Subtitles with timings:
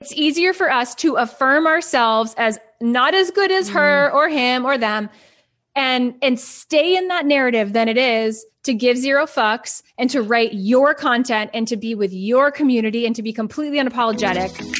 [0.00, 4.14] It's easier for us to affirm ourselves as not as good as her mm.
[4.14, 5.10] or him or them
[5.76, 10.22] and and stay in that narrative than it is to give zero fucks and to
[10.22, 14.79] write your content and to be with your community and to be completely unapologetic.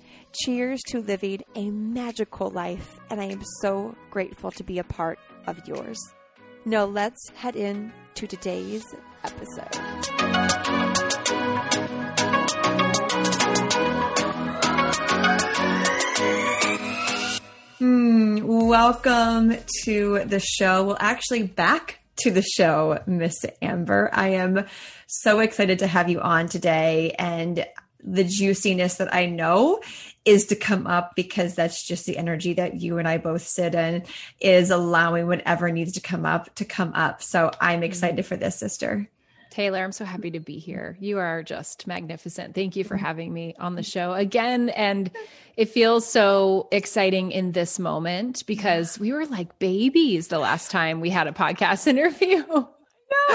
[0.33, 5.19] Cheers to living a magical life, and I am so grateful to be a part
[5.45, 5.99] of yours.
[6.63, 8.85] Now, let's head in to today's
[9.25, 9.75] episode.
[17.79, 20.85] Hmm, welcome to the show.
[20.85, 24.09] Well, actually, back to the show, Miss Amber.
[24.13, 24.65] I am
[25.07, 27.15] so excited to have you on today.
[27.19, 27.65] And
[28.03, 29.81] the juiciness that I know
[30.25, 33.73] is to come up because that's just the energy that you and I both sit
[33.73, 34.03] in
[34.39, 37.23] is allowing whatever needs to come up to come up.
[37.23, 37.83] So I'm mm-hmm.
[37.83, 39.09] excited for this, sister.
[39.49, 40.95] Taylor, I'm so happy to be here.
[40.99, 42.55] You are just magnificent.
[42.55, 43.05] Thank you for mm-hmm.
[43.05, 44.69] having me on the show again.
[44.69, 45.11] And
[45.57, 51.01] it feels so exciting in this moment because we were like babies the last time
[51.01, 52.43] we had a podcast interview.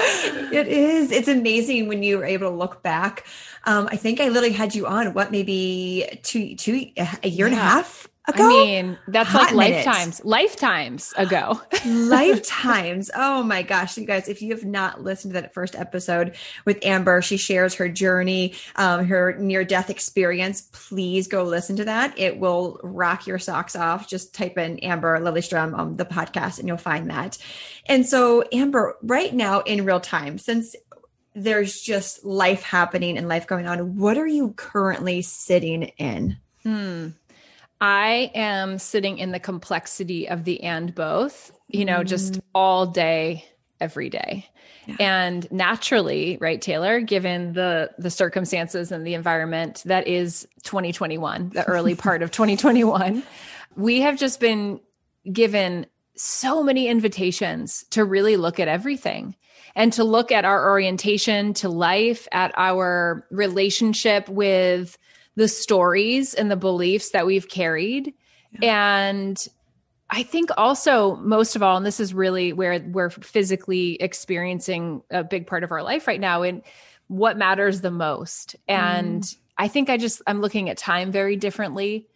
[0.53, 1.11] it is.
[1.11, 3.27] It's amazing when you were able to look back.
[3.65, 6.91] Um, I think I literally had you on what maybe two, two,
[7.23, 7.53] a year yeah.
[7.53, 8.45] and a half ago.
[8.45, 11.61] I mean, that's Hot like lifetimes, lifetimes ago.
[11.87, 13.11] lifetimes.
[13.15, 13.97] Oh my gosh.
[13.97, 17.75] You guys, if you have not listened to that first episode with Amber, she shares
[17.75, 20.69] her journey, um, her near death experience.
[20.73, 22.19] Please go listen to that.
[22.19, 24.09] It will rock your socks off.
[24.09, 27.39] Just type in Amber Lilyestrom on the podcast and you'll find that.
[27.87, 30.75] And so, Amber, right now in real time, since
[31.35, 36.39] there's just life happening and life going on, what are you currently sitting in?
[36.63, 37.09] Hmm.
[37.81, 42.07] I am sitting in the complexity of the and both, you know, mm.
[42.07, 43.45] just all day,
[43.81, 44.47] every day.
[44.87, 44.97] Yeah.
[45.01, 51.65] And naturally, right, Taylor, given the the circumstances and the environment that is 2021, the
[51.65, 53.23] early part of 2021,
[53.77, 54.81] we have just been
[55.31, 59.35] given so many invitations to really look at everything
[59.75, 64.97] and to look at our orientation to life, at our relationship with
[65.37, 68.13] the stories and the beliefs that we've carried.
[68.61, 69.09] Yeah.
[69.09, 69.49] And
[70.09, 75.23] I think also most of all, and this is really where we're physically experiencing a
[75.23, 76.63] big part of our life right now and
[77.09, 78.57] what matters the most.
[78.67, 79.37] And mm.
[79.59, 82.09] I think I just I'm looking at time very differently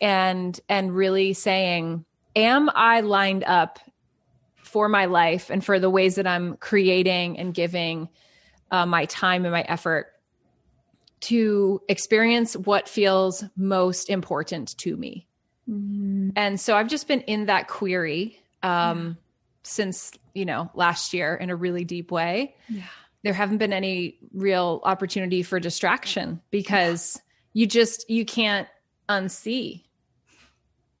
[0.00, 2.04] and and really saying,
[2.34, 3.78] am I lined up
[4.56, 8.08] for my life and for the ways that I'm creating and giving
[8.70, 10.08] uh, my time and my effort
[11.26, 15.26] to experience what feels most important to me.
[15.68, 16.30] Mm-hmm.
[16.36, 19.14] And so I've just been in that query um, yeah.
[19.64, 22.54] since, you know, last year in a really deep way.
[22.68, 22.82] Yeah.
[23.24, 27.60] There haven't been any real opportunity for distraction because yeah.
[27.60, 28.68] you just you can't
[29.08, 29.82] unsee.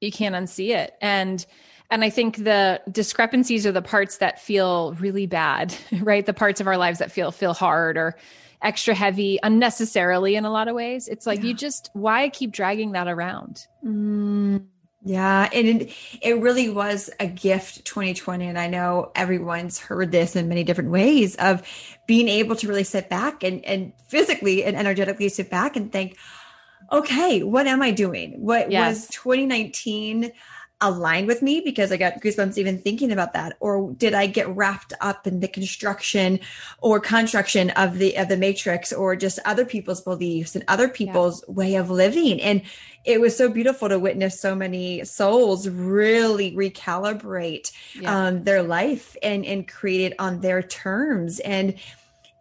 [0.00, 0.94] You can't unsee it.
[1.00, 1.46] And
[1.88, 6.26] and I think the discrepancies are the parts that feel really bad, right?
[6.26, 8.16] The parts of our lives that feel feel hard or
[8.62, 11.08] extra heavy unnecessarily in a lot of ways.
[11.08, 11.46] It's like yeah.
[11.46, 13.66] you just why keep dragging that around?
[13.84, 14.66] Mm,
[15.04, 20.34] yeah, and it, it really was a gift 2020 and I know everyone's heard this
[20.34, 21.62] in many different ways of
[22.06, 26.16] being able to really sit back and and physically and energetically sit back and think
[26.92, 28.40] okay, what am I doing?
[28.40, 28.96] What yes.
[28.96, 30.30] was 2019
[30.80, 33.56] aligned with me because I got goosebumps even thinking about that?
[33.60, 36.40] Or did I get wrapped up in the construction
[36.80, 41.44] or construction of the of the matrix or just other people's beliefs and other people's
[41.48, 41.54] yeah.
[41.54, 42.40] way of living?
[42.40, 42.62] And
[43.04, 48.26] it was so beautiful to witness so many souls really recalibrate yeah.
[48.26, 51.40] um, their life and and create it on their terms.
[51.40, 51.76] And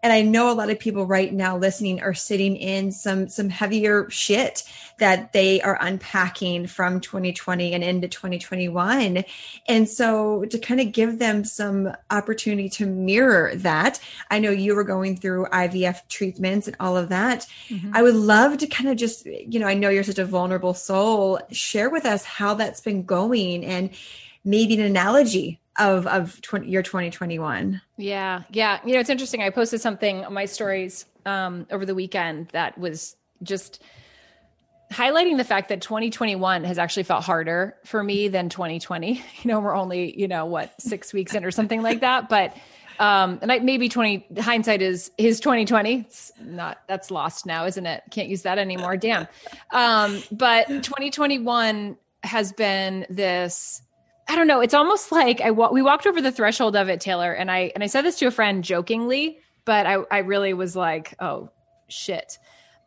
[0.03, 3.49] and i know a lot of people right now listening are sitting in some some
[3.49, 4.63] heavier shit
[4.97, 9.23] that they are unpacking from 2020 and into 2021
[9.67, 13.99] and so to kind of give them some opportunity to mirror that
[14.29, 17.47] i know you were going through ivf treatments and all of that.
[17.69, 17.91] Mm-hmm.
[17.93, 20.73] i would love to kind of just you know i know you're such a vulnerable
[20.73, 21.39] soul.
[21.51, 23.89] Share with us how that's been going and
[24.45, 28.43] maybe an analogy of of 20, your 2021 yeah.
[28.51, 28.79] Yeah.
[28.85, 29.41] You know it's interesting.
[29.41, 33.81] I posted something on my stories um, over the weekend that was just
[34.91, 39.59] highlighting the fact that 2021 has actually felt harder for me than 2020 you know
[39.59, 42.29] we're only you know what six weeks in or something like that.
[42.29, 42.55] But
[42.99, 47.85] um and I, maybe 20 hindsight is his 2020 it's not that's lost now isn't
[47.85, 48.03] it?
[48.11, 48.95] Can't use that anymore.
[48.95, 49.27] Damn.
[49.71, 53.81] Um but 2021 has been this
[54.27, 54.59] I don't know.
[54.59, 57.83] It's almost like I we walked over the threshold of it, Taylor, and I and
[57.83, 61.49] I said this to a friend jokingly, but I I really was like, oh
[61.87, 62.39] shit.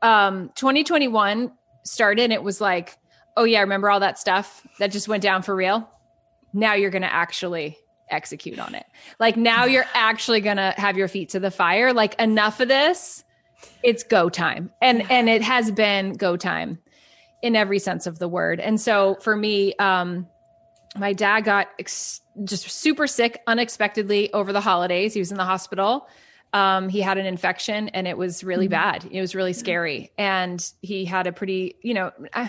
[0.03, 1.53] Um, 2021
[1.85, 2.97] started, and it was like,
[3.37, 5.89] oh yeah, remember all that stuff that just went down for real?
[6.53, 7.79] Now you're gonna actually
[8.11, 8.87] execute on it.
[9.21, 11.93] Like now you're actually gonna have your feet to the fire.
[11.93, 13.25] Like enough of this.
[13.85, 16.79] It's go time, and and it has been go time
[17.43, 18.59] in every sense of the word.
[18.59, 20.27] And so for me, um
[20.99, 25.15] my dad got ex- just super sick unexpectedly over the holidays.
[25.15, 26.09] He was in the hospital.
[26.53, 28.73] Um, he had an infection and it was really mm-hmm.
[28.73, 29.09] bad.
[29.11, 30.11] It was really scary.
[30.17, 32.49] And he had a pretty, you know, uh,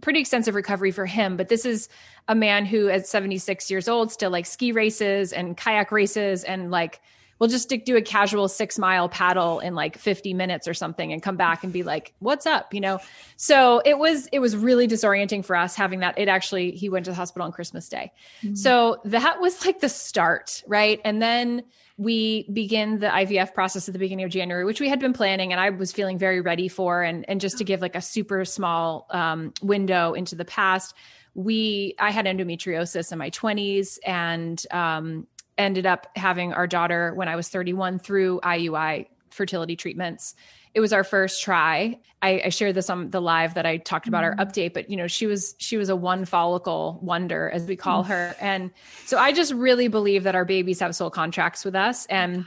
[0.00, 1.36] pretty extensive recovery for him.
[1.36, 1.88] But this is
[2.28, 6.70] a man who, at 76 years old, still like ski races and kayak races and
[6.70, 7.00] like
[7.38, 11.22] we'll just do a casual six mile paddle in like 50 minutes or something and
[11.22, 12.72] come back and be like what's up?
[12.72, 12.98] You know?
[13.36, 16.18] So it was it was really disorienting for us having that.
[16.18, 18.12] It actually he went to the hospital on christmas day.
[18.42, 18.54] Mm-hmm.
[18.54, 21.00] so that was like the start right?
[21.04, 21.62] And then
[21.98, 25.52] we begin the IVF process at the beginning of January, which we had been planning
[25.52, 27.02] and I was feeling very ready for.
[27.02, 30.94] And, and just to give like a super small um, window into the past,
[31.34, 35.26] we I had endometriosis in my 20s and um,
[35.58, 40.34] ended up having our daughter when I was 31 through IUI fertility treatments.
[40.74, 41.98] It was our first try.
[42.20, 44.38] I, I shared this on the live that I talked about mm-hmm.
[44.38, 47.76] our update, but you know, she was she was a one follicle wonder, as we
[47.76, 48.12] call mm-hmm.
[48.12, 48.36] her.
[48.40, 48.70] And
[49.06, 52.04] so I just really believe that our babies have soul contracts with us.
[52.06, 52.44] And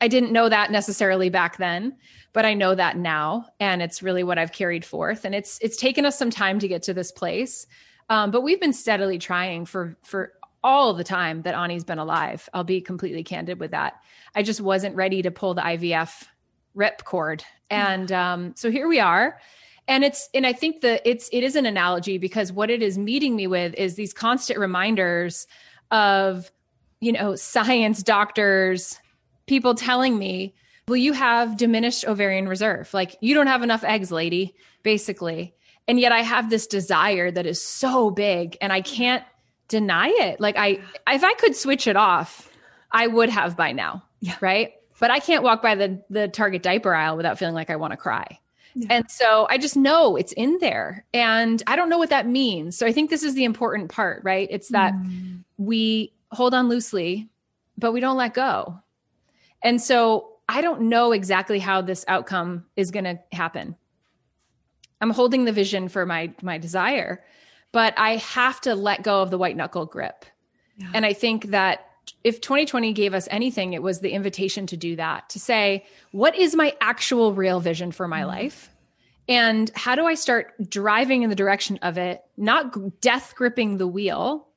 [0.00, 1.96] I didn't know that necessarily back then,
[2.32, 3.46] but I know that now.
[3.58, 5.24] And it's really what I've carried forth.
[5.24, 7.66] And it's it's taken us some time to get to this place.
[8.08, 12.48] Um, but we've been steadily trying for for all the time that Ani's been alive.
[12.52, 14.00] I'll be completely candid with that.
[14.34, 16.24] I just wasn't ready to pull the IVF
[16.74, 17.44] rip cord.
[17.70, 19.38] And um, so here we are.
[19.88, 22.96] And it's and I think that it's it is an analogy because what it is
[22.96, 25.46] meeting me with is these constant reminders
[25.90, 26.50] of,
[27.00, 28.98] you know, science doctors,
[29.46, 30.54] people telling me,
[30.86, 32.92] well, you have diminished ovarian reserve.
[32.94, 35.54] Like you don't have enough eggs, lady, basically.
[35.88, 39.24] And yet I have this desire that is so big and I can't
[39.70, 40.40] deny it.
[40.40, 42.50] Like I, if I could switch it off,
[42.90, 44.02] I would have by now.
[44.20, 44.36] Yeah.
[44.42, 44.74] Right.
[44.98, 47.92] But I can't walk by the the Target diaper aisle without feeling like I want
[47.92, 48.38] to cry.
[48.74, 48.88] Yeah.
[48.90, 51.06] And so I just know it's in there.
[51.14, 52.76] And I don't know what that means.
[52.76, 54.46] So I think this is the important part, right?
[54.50, 55.42] It's that mm.
[55.56, 57.30] we hold on loosely,
[57.78, 58.78] but we don't let go.
[59.62, 63.76] And so I don't know exactly how this outcome is going to happen.
[65.00, 67.24] I'm holding the vision for my my desire,
[67.72, 70.24] but I have to let go of the white knuckle grip.
[70.76, 70.88] Yeah.
[70.94, 71.86] And I think that
[72.24, 76.36] if 2020 gave us anything, it was the invitation to do that, to say, what
[76.36, 78.28] is my actual real vision for my mm-hmm.
[78.28, 78.70] life?
[79.28, 83.86] And how do I start driving in the direction of it, not death gripping the
[83.86, 84.48] wheel,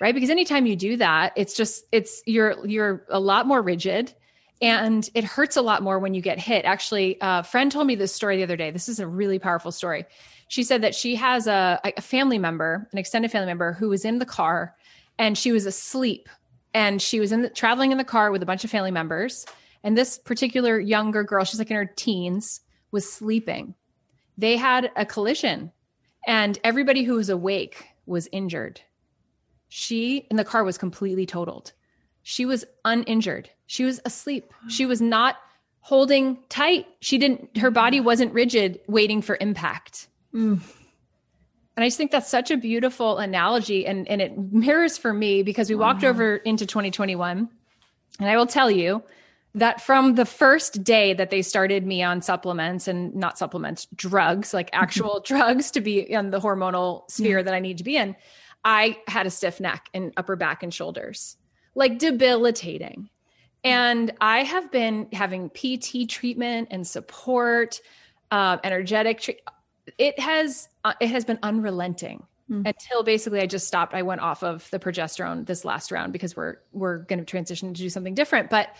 [0.00, 0.14] right?
[0.14, 4.12] Because anytime you do that, it's just, it's, you're, you're a lot more rigid
[4.60, 6.64] and it hurts a lot more when you get hit.
[6.64, 8.70] Actually, a friend told me this story the other day.
[8.70, 10.06] This is a really powerful story
[10.50, 14.04] she said that she has a, a family member, an extended family member, who was
[14.04, 14.74] in the car
[15.16, 16.28] and she was asleep.
[16.74, 19.46] And she was in the, traveling in the car with a bunch of family members.
[19.84, 23.76] And this particular younger girl she's like in her teens was sleeping.
[24.38, 25.70] They had a collision
[26.26, 28.80] and everybody who was awake was injured.
[29.68, 31.74] She in the car was completely totaled.
[32.24, 33.50] She was uninjured.
[33.68, 34.52] She was asleep.
[34.68, 35.36] She was not
[35.78, 36.88] holding tight.
[36.98, 40.60] She didn't her body wasn't rigid waiting for impact Mm.
[41.76, 43.86] And I just think that's such a beautiful analogy.
[43.86, 47.48] And, and it mirrors for me because we walked over into 2021.
[48.18, 49.02] And I will tell you
[49.54, 54.52] that from the first day that they started me on supplements and not supplements, drugs,
[54.52, 57.44] like actual drugs to be in the hormonal sphere yeah.
[57.44, 58.14] that I need to be in,
[58.64, 61.36] I had a stiff neck and upper back and shoulders,
[61.74, 63.08] like debilitating.
[63.64, 67.80] And I have been having PT treatment and support,
[68.30, 69.20] uh, energetic.
[69.20, 69.40] Tre-
[70.00, 72.66] it has uh, it has been unrelenting mm.
[72.66, 73.94] until basically I just stopped.
[73.94, 77.72] I went off of the progesterone this last round because we're we're going to transition
[77.72, 78.48] to do something different.
[78.48, 78.74] But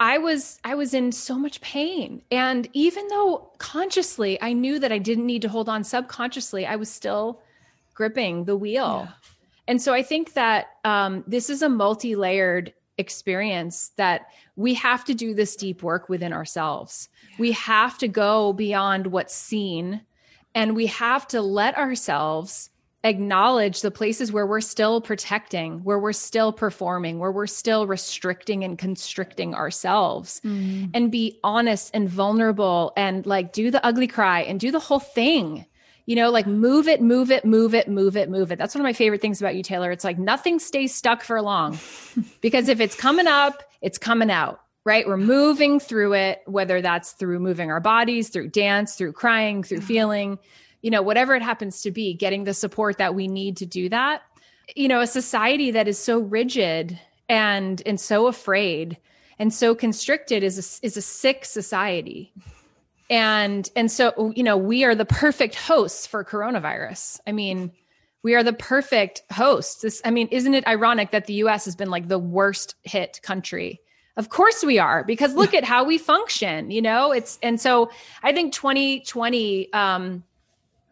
[0.00, 4.90] I was I was in so much pain, and even though consciously I knew that
[4.90, 7.42] I didn't need to hold on, subconsciously I was still
[7.94, 9.06] gripping the wheel.
[9.06, 9.12] Yeah.
[9.68, 15.04] And so I think that um, this is a multi layered experience that we have
[15.04, 17.08] to do this deep work within ourselves.
[17.30, 17.36] Yeah.
[17.38, 20.02] We have to go beyond what's seen
[20.54, 22.70] and we have to let ourselves
[23.04, 28.64] acknowledge the places where we're still protecting, where we're still performing, where we're still restricting
[28.64, 30.90] and constricting ourselves mm.
[30.92, 34.98] and be honest and vulnerable and like do the ugly cry and do the whole
[34.98, 35.66] thing
[36.06, 38.58] you know, like move it, move it, move it, move it, move it.
[38.58, 39.90] That's one of my favorite things about you, Taylor.
[39.90, 41.78] It's like nothing stays stuck for long
[42.40, 45.06] because if it's coming up, it's coming out, right?
[45.06, 49.80] We're moving through it, whether that's through moving our bodies, through dance, through crying, through
[49.80, 50.38] feeling,
[50.80, 53.88] you know, whatever it happens to be, getting the support that we need to do
[53.88, 54.22] that.
[54.76, 56.98] You know, a society that is so rigid
[57.28, 58.96] and and so afraid
[59.40, 62.32] and so constricted is a, is a sick society
[63.08, 67.20] and and so you know we are the perfect hosts for coronavirus.
[67.26, 67.72] I mean
[68.22, 69.82] we are the perfect hosts.
[69.82, 73.20] This i mean isn't it ironic that the us has been like the worst hit
[73.22, 73.80] country?
[74.16, 77.12] Of course we are because look at how we function you know?
[77.12, 77.90] It's and so
[78.22, 80.24] i think 2020 um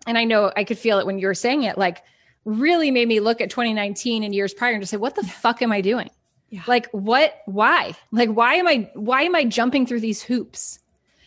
[0.07, 2.03] and i know i could feel it when you were saying it like
[2.45, 5.63] really made me look at 2019 and years prior and just say what the fuck
[5.63, 6.11] am i doing?
[6.51, 6.63] Yeah.
[6.69, 7.97] like what why?
[8.13, 10.79] Like why am i why am i jumping through these hoops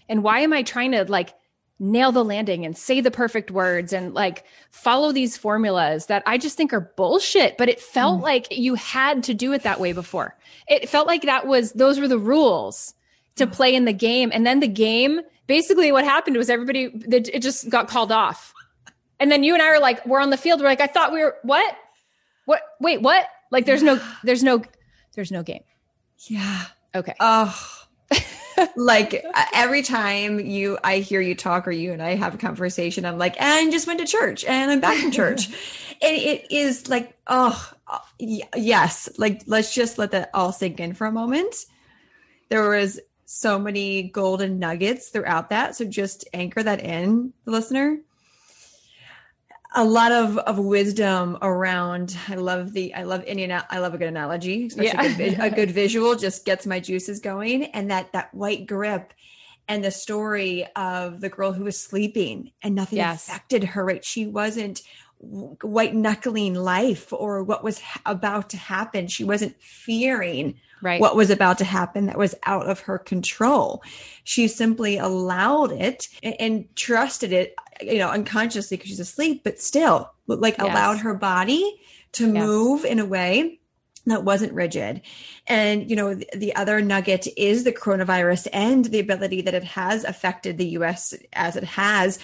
[0.10, 1.34] and why am I trying to like
[1.80, 6.38] nail the landing and say the perfect words and like follow these formulas that I
[6.38, 7.58] just think are bullshit.
[7.58, 8.24] But it felt mm.
[8.24, 10.36] like you had to do it that way before.
[10.68, 12.94] It felt like that was, those were the rules
[13.36, 13.52] to mm.
[13.52, 14.32] play in the game.
[14.34, 18.54] And then the game, basically what happened was everybody, it just got called off.
[19.20, 20.62] And then you and I were like, we're on the field.
[20.62, 21.76] We're like, I thought we were, what?
[22.46, 22.62] What?
[22.80, 23.28] Wait, what?
[23.52, 24.64] Like there's no, there's no,
[25.14, 25.64] there's no game.
[26.28, 26.66] Yeah.
[26.96, 27.14] Okay.
[27.20, 27.56] Oh,
[28.76, 32.38] like uh, every time you I hear you talk or you and I have a
[32.38, 35.48] conversation, I'm like, and just went to church and I'm back from church.
[36.02, 37.72] and it is like, oh
[38.20, 41.66] yes, like let's just let that all sink in for a moment.
[42.50, 45.76] There was so many golden nuggets throughout that.
[45.76, 48.00] So just anchor that in, the listener
[49.76, 53.98] a lot of, of wisdom around i love the i love indian i love a
[53.98, 55.04] good analogy especially yeah.
[55.04, 59.14] a, good, a good visual just gets my juices going and that that white grip
[59.68, 63.28] and the story of the girl who was sleeping and nothing yes.
[63.28, 64.82] affected her right she wasn't
[65.20, 71.02] white knuckling life or what was about to happen she wasn't fearing right.
[71.02, 73.84] what was about to happen that was out of her control.
[74.24, 79.60] She simply allowed it and, and trusted it, you know, unconsciously because she's asleep, but
[79.60, 80.68] still like yes.
[80.68, 81.80] allowed her body
[82.14, 82.34] to yes.
[82.34, 83.60] move in a way
[84.06, 85.02] that wasn't rigid.
[85.48, 89.64] And, you know, the, the, other nugget is the coronavirus and the ability that it
[89.64, 92.20] has affected the US as it has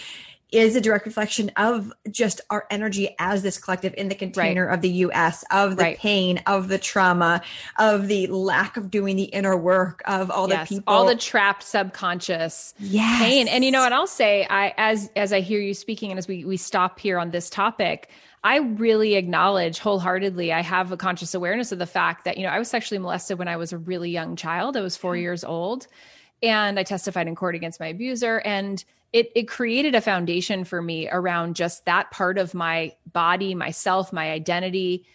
[0.54, 4.74] is a direct reflection of just our energy as this collective in the container right.
[4.74, 5.98] of the US, of the right.
[5.98, 7.42] pain, of the trauma,
[7.80, 10.70] of the lack of doing the inner work, of all yes.
[10.70, 13.20] the people, all the trapped subconscious yes.
[13.20, 13.48] pain.
[13.48, 16.28] And you know, and I'll say, I as as I hear you speaking, and as
[16.28, 18.10] we we stop here on this topic.
[18.46, 20.52] I really acknowledge wholeheartedly.
[20.52, 23.40] I have a conscious awareness of the fact that, you know, I was sexually molested
[23.40, 24.76] when I was a really young child.
[24.76, 25.88] I was four years old
[26.44, 28.40] and I testified in court against my abuser.
[28.40, 28.84] And
[29.14, 34.12] it it created a foundation for me around just that part of my body, myself,
[34.12, 35.06] my identity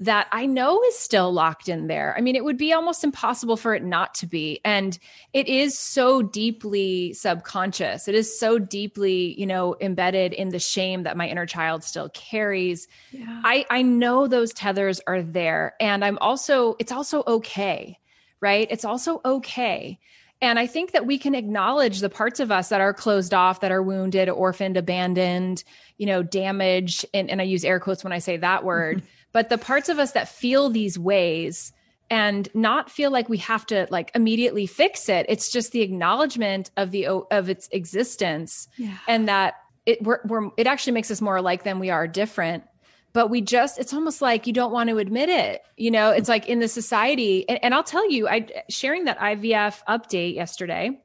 [0.00, 2.14] that I know is still locked in there.
[2.16, 4.60] I mean, it would be almost impossible for it not to be.
[4.64, 4.96] And
[5.32, 8.06] it is so deeply subconscious.
[8.06, 12.10] It is so deeply, you know, embedded in the shame that my inner child still
[12.10, 12.86] carries.
[13.10, 13.42] Yeah.
[13.44, 17.98] I I know those tethers are there and I'm also it's also okay.
[18.40, 18.68] Right?
[18.70, 19.98] It's also okay
[20.40, 23.60] and I think that we can acknowledge the parts of us that are closed off,
[23.60, 25.64] that are wounded, orphaned, abandoned,
[25.96, 27.04] you know, damaged.
[27.12, 29.06] And, and I use air quotes when I say that word, mm-hmm.
[29.32, 31.72] but the parts of us that feel these ways
[32.10, 35.26] and not feel like we have to like immediately fix it.
[35.28, 38.96] It's just the acknowledgement of the of its existence, yeah.
[39.06, 39.54] and that
[39.84, 42.64] it we're, we're it actually makes us more alike than we are different
[43.12, 46.10] but we just it's almost like you don't want to admit it you know?
[46.10, 50.34] It's like in the society and, and i'll tell you i sharing that ivf update
[50.34, 50.98] yesterday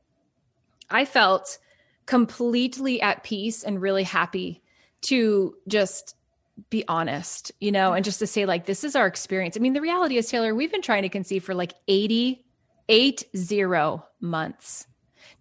[0.89, 1.57] i felt
[2.05, 4.61] completely at peace and really happy
[5.01, 6.15] to just
[6.69, 9.57] be honest you know and just to say like this is our experience.
[9.57, 12.43] I mean the reality is taylor we've been trying to conceive for like 80
[12.89, 14.87] eight zero months.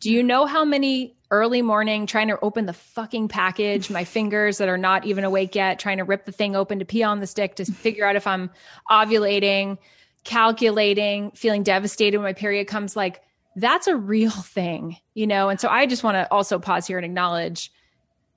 [0.00, 4.59] Do you know how many early morning trying to open the fucking package, my fingers
[4.59, 7.19] that are not even awake yet, trying to rip the thing open to pee on
[7.19, 8.51] the stick to figure out if I'm
[8.89, 9.79] ovulating,
[10.23, 13.23] calculating, feeling devastated when my period comes like
[13.57, 15.49] that's a real thing, you know?
[15.49, 17.73] And so I just want to also pause here and acknowledge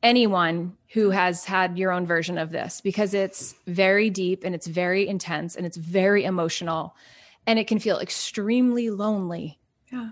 [0.01, 4.67] anyone who has had your own version of this because it's very deep and it's
[4.67, 6.95] very intense and it's very emotional
[7.47, 9.59] and it can feel extremely lonely.
[9.91, 10.11] Yeah.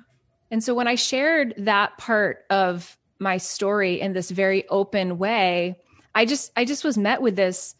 [0.54, 5.80] And so when I shared that part of my story in this very open way,
[6.14, 7.74] I just I just was met with this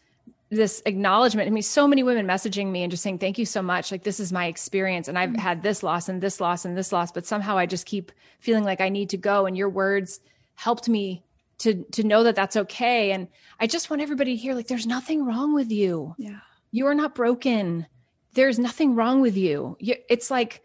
[0.50, 1.46] this acknowledgement.
[1.46, 3.92] I mean, so many women messaging me and just saying, Thank you so much.
[3.92, 5.06] Like, this is my experience.
[5.06, 5.38] And I've mm-hmm.
[5.38, 8.64] had this loss and this loss and this loss, but somehow I just keep feeling
[8.64, 9.46] like I need to go.
[9.46, 10.18] And your words
[10.56, 11.22] helped me
[11.58, 13.12] to to know that that's okay.
[13.12, 13.28] And
[13.60, 16.16] I just want everybody to hear like, there's nothing wrong with you.
[16.18, 16.40] Yeah.
[16.72, 17.86] You are not broken.
[18.32, 19.76] There's nothing wrong with you.
[19.78, 20.60] It's like,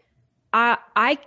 [0.52, 1.18] I, I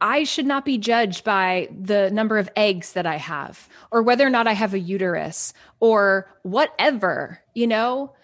[0.00, 4.26] I should not be judged by the number of eggs that I have or whether
[4.26, 8.14] or not I have a uterus or whatever, you know?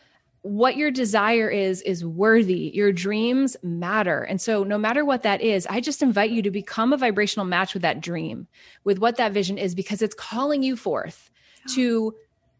[0.42, 2.70] What your desire is, is worthy.
[2.74, 4.22] Your dreams matter.
[4.22, 7.46] And so, no matter what that is, I just invite you to become a vibrational
[7.46, 8.46] match with that dream,
[8.84, 11.30] with what that vision is, because it's calling you forth
[11.70, 12.14] to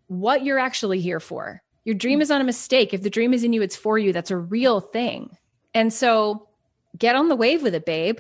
[0.07, 1.63] what you're actually here for.
[1.85, 2.95] Your dream is not a mistake.
[2.95, 4.15] If the dream is in you, it's for you.
[4.15, 5.37] That's a real thing.
[5.75, 6.49] And so,
[6.97, 8.19] get on the wave with it, babe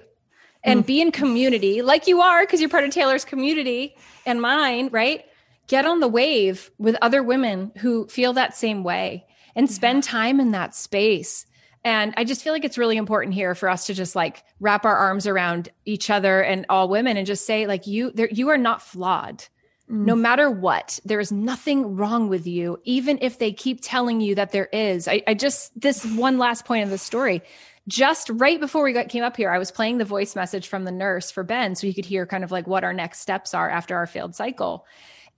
[0.64, 0.86] and mm.
[0.86, 3.94] be in community like you are because you're part of Taylor's community
[4.26, 5.24] and mine, right?
[5.68, 10.40] Get on the wave with other women who feel that same way and spend time
[10.40, 11.46] in that space.
[11.84, 14.84] And I just feel like it's really important here for us to just like wrap
[14.84, 18.48] our arms around each other and all women and just say like you there you
[18.48, 19.44] are not flawed.
[19.90, 20.06] Mm.
[20.06, 24.34] No matter what, there is nothing wrong with you, even if they keep telling you
[24.34, 25.06] that there is.
[25.06, 27.42] I, I just, this one last point of the story
[27.88, 30.84] just right before we got came up here, I was playing the voice message from
[30.84, 33.52] the nurse for Ben, so he could hear kind of like what our next steps
[33.54, 34.86] are after our failed cycle.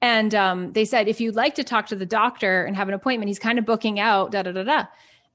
[0.02, 2.94] And um, they said, if you'd like to talk to the doctor and have an
[2.94, 4.84] appointment, he's kind of booking out, da da da da.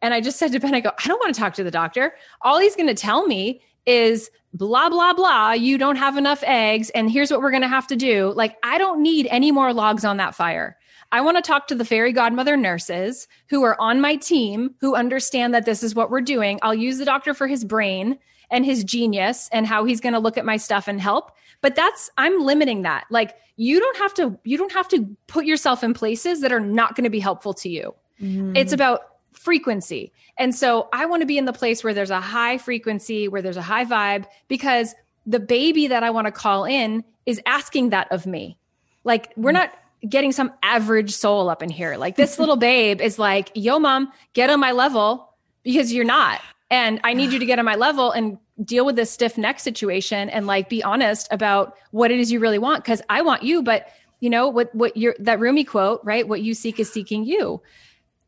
[0.02, 1.72] And I just said to Ben, I go, I don't want to talk to the
[1.72, 2.14] doctor.
[2.42, 5.52] All he's going to tell me is blah, blah, blah.
[5.52, 6.90] You don't have enough eggs.
[6.92, 8.34] And here's what we're going to have to do.
[8.36, 10.78] Like, I don't need any more logs on that fire.
[11.12, 14.96] I want to talk to the fairy godmother nurses who are on my team who
[14.96, 16.60] understand that this is what we're doing.
[16.62, 18.18] I'll use the doctor for his brain
[18.50, 21.32] and his genius and how he's going to look at my stuff and help.
[21.62, 23.06] But that's I'm limiting that.
[23.10, 26.60] Like you don't have to you don't have to put yourself in places that are
[26.60, 27.94] not going to be helpful to you.
[28.22, 28.58] Mm.
[28.58, 29.02] It's about
[29.34, 30.12] frequency.
[30.38, 33.42] And so I want to be in the place where there's a high frequency, where
[33.42, 34.94] there's a high vibe because
[35.26, 38.58] the baby that I want to call in is asking that of me.
[39.04, 39.56] Like we're mm.
[39.56, 39.74] not
[40.08, 41.98] getting some average soul up in here.
[41.98, 45.34] Like this little babe is like, yo, mom, get on my level
[45.64, 46.42] because you're not.
[46.70, 49.60] And I need you to get on my level and deal with this stiff neck
[49.60, 52.84] situation and like be honest about what it is you really want.
[52.86, 53.88] Cause I want you, but
[54.22, 56.28] you know, what, what you're that Rumi quote, right?
[56.28, 57.62] What you seek is seeking you.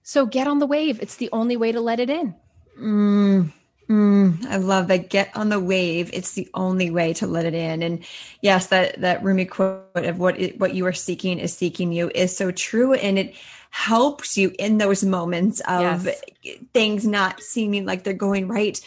[0.01, 0.99] So get on the wave.
[1.01, 2.35] It's the only way to let it in.
[2.79, 3.53] Mm.
[3.89, 5.09] Mm, I love that.
[5.09, 6.09] Get on the wave.
[6.13, 7.83] It's the only way to let it in.
[7.83, 8.03] And
[8.41, 12.09] yes, that that Rumi quote of what it, what you are seeking is seeking you
[12.13, 13.35] is so true, and it
[13.71, 16.57] helps you in those moments of yes.
[16.73, 18.79] things not seeming like they're going right.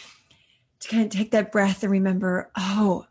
[0.81, 3.05] To kind of take that breath and remember, oh,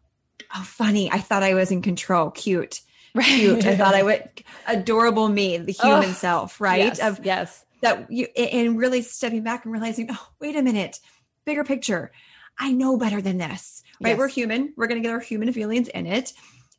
[0.55, 1.11] oh, funny.
[1.11, 2.31] I thought I was in control.
[2.31, 2.81] Cute,
[3.15, 3.25] right.
[3.27, 3.67] cute.
[3.67, 4.29] I thought I would
[4.69, 6.79] adorable me, the human oh, self, right?
[6.79, 11.01] Yes, of yes, that you and really stepping back and realizing, oh, wait a minute
[11.47, 12.13] bigger picture.
[12.59, 14.11] I know better than this, right?
[14.11, 14.19] Yes.
[14.19, 14.75] We're human.
[14.77, 16.33] We're going to get our human feelings in it,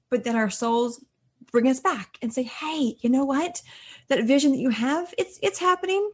[0.10, 1.04] but then our souls
[1.52, 3.62] bring us back and say, "Hey, you know what?
[4.10, 6.12] That vision that you have, it's it's happening.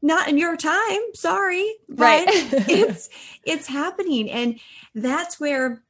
[0.00, 1.00] Not in your time.
[1.14, 2.26] Sorry, right?
[2.30, 3.08] it's
[3.44, 4.60] it's happening, and
[4.94, 5.82] that's where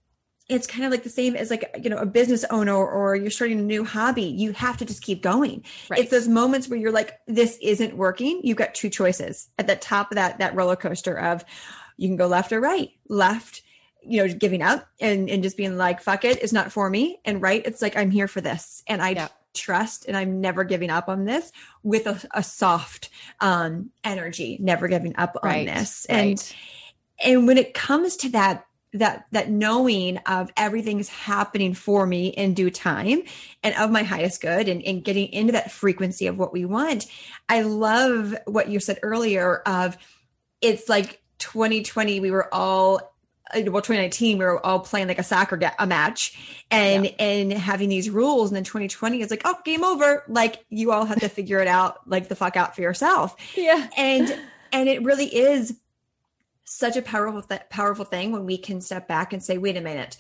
[0.49, 3.31] it's kind of like the same as like you know a business owner or you're
[3.31, 6.01] starting a new hobby you have to just keep going right.
[6.01, 9.77] it's those moments where you're like this isn't working you've got two choices at the
[9.77, 11.45] top of that that roller coaster of
[11.99, 12.91] you can go left or right.
[13.09, 13.61] Left,
[14.03, 17.21] you know, giving up and, and just being like, fuck it, it's not for me.
[17.27, 18.83] And right, it's like, I'm here for this.
[18.87, 19.29] And I yeah.
[19.53, 24.89] trust and I'm never giving up on this with a, a soft um, energy, never
[24.89, 25.69] giving up right.
[25.69, 26.07] on this.
[26.07, 26.57] And, right.
[27.23, 32.55] and when it comes to that, that that knowing of everything's happening for me in
[32.55, 33.21] due time
[33.63, 37.05] and of my highest good and, and getting into that frequency of what we want
[37.51, 39.99] i love what you said earlier of
[40.63, 42.97] it's like 2020 we were all
[43.55, 46.65] uh, well 2019 we were all playing like a soccer ga- a match.
[46.71, 47.11] And yeah.
[47.19, 50.25] and having these rules and then 2020 is like oh game over.
[50.29, 53.37] Like you all have to figure it out like the fuck out for yourself.
[53.57, 53.89] Yeah.
[53.97, 54.39] And
[54.73, 55.79] and it really is
[56.65, 59.81] such a powerful th- powerful thing when we can step back and say, wait a
[59.81, 60.19] minute,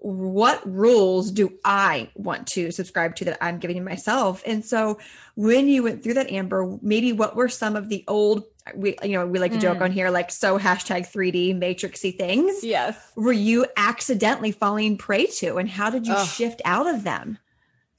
[0.00, 4.42] what rules do I want to subscribe to that I'm giving myself?
[4.46, 4.98] And so
[5.34, 9.12] when you went through that, Amber, maybe what were some of the old we you
[9.12, 9.82] know we like to joke mm.
[9.82, 15.56] on here like so hashtag 3d matrixy things yes were you accidentally falling prey to
[15.56, 16.28] and how did you Ugh.
[16.28, 17.38] shift out of them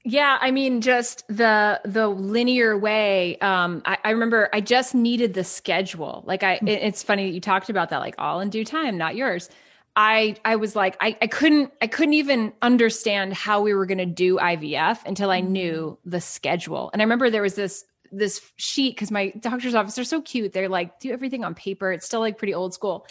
[0.04, 3.38] yeah, I mean, just the the linear way.
[3.38, 6.24] Um, I, I remember I just needed the schedule.
[6.26, 7.98] Like I, it, it's funny that you talked about that.
[7.98, 9.48] Like all in due time, not yours.
[9.94, 13.98] I I was like I, I couldn't I couldn't even understand how we were going
[13.98, 16.10] to do IVF until I knew mm.
[16.10, 16.90] the schedule.
[16.92, 20.52] And I remember there was this this sheet because my doctor's office are so cute.
[20.52, 21.92] They're like do everything on paper.
[21.92, 23.06] It's still like pretty old school.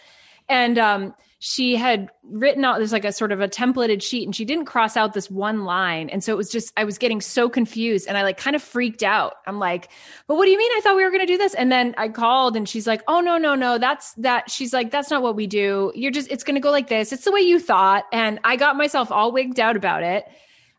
[0.50, 4.36] And um, she had written out there's like a sort of a templated sheet and
[4.36, 7.20] she didn't cross out this one line and so it was just i was getting
[7.20, 9.90] so confused and i like kind of freaked out i'm like
[10.28, 11.96] but what do you mean i thought we were going to do this and then
[11.98, 15.24] i called and she's like oh no no no that's that she's like that's not
[15.24, 17.60] what we do you're just it's going to go like this it's the way you
[17.60, 20.26] thought and i got myself all wigged out about it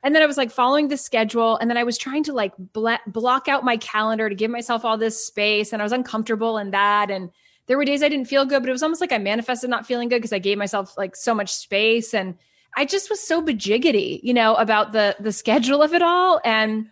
[0.04, 1.56] and then I was like following the schedule.
[1.58, 4.84] And then I was trying to like bl- block out my calendar to give myself
[4.84, 5.72] all this space.
[5.72, 7.08] And I was uncomfortable in that.
[7.08, 7.30] And
[7.66, 9.86] there were days I didn't feel good, but it was almost like I manifested not
[9.86, 12.36] feeling good because I gave myself like so much space and
[12.76, 16.88] I just was so bejiggity, you know, about the the schedule of it all and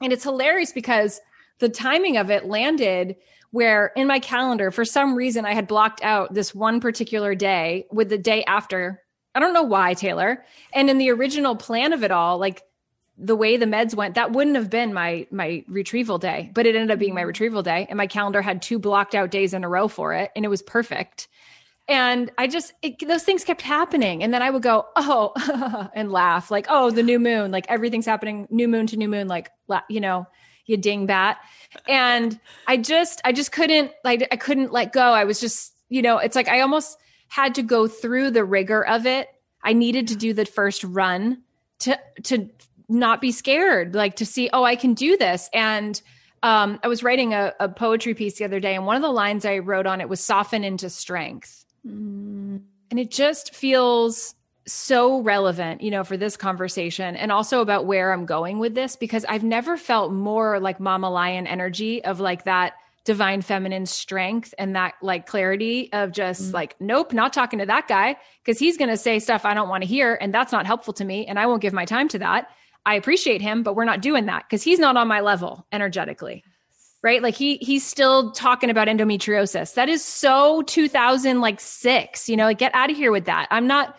[0.00, 1.20] and it's hilarious because
[1.58, 3.16] the timing of it landed
[3.50, 7.86] where in my calendar for some reason I had blocked out this one particular day
[7.90, 9.02] with the day after.
[9.34, 10.44] I don't know why, Taylor.
[10.72, 12.62] And in the original plan of it all, like
[13.18, 16.74] the way the meds went, that wouldn't have been my my retrieval day, but it
[16.76, 17.28] ended up being my mm-hmm.
[17.28, 20.30] retrieval day, and my calendar had two blocked out days in a row for it,
[20.36, 21.28] and it was perfect.
[21.88, 26.12] And I just it, those things kept happening, and then I would go oh and
[26.12, 29.50] laugh like oh the new moon, like everything's happening new moon to new moon, like
[29.88, 30.26] you know
[30.66, 31.36] you ding dingbat,
[31.88, 35.02] and I just I just couldn't like I couldn't let go.
[35.02, 38.86] I was just you know it's like I almost had to go through the rigor
[38.86, 39.28] of it.
[39.62, 41.42] I needed to do the first run
[41.80, 42.48] to to
[42.88, 45.50] not be scared, like to see, oh, I can do this.
[45.52, 46.00] And
[46.42, 49.10] um, I was writing a, a, poetry piece the other day, and one of the
[49.10, 51.64] lines I wrote on it was soften into strength.
[51.86, 52.62] Mm.
[52.90, 54.34] And it just feels
[54.66, 58.96] so relevant, you know, for this conversation and also about where I'm going with this
[58.96, 62.74] because I've never felt more like mama lion energy of like that
[63.04, 66.52] divine feminine strength and that like clarity of just mm.
[66.52, 69.70] like, nope, not talking to that guy because he's going to say stuff I don't
[69.70, 70.18] want to hear.
[70.20, 71.26] And that's not helpful to me.
[71.26, 72.48] And I won't give my time to that.
[72.88, 76.42] I appreciate him, but we're not doing that because he's not on my level energetically.
[77.02, 77.22] Right?
[77.22, 79.74] Like he he's still talking about endometriosis.
[79.74, 83.46] That is so 2000 like 6, you know, like get out of here with that.
[83.50, 83.98] I'm not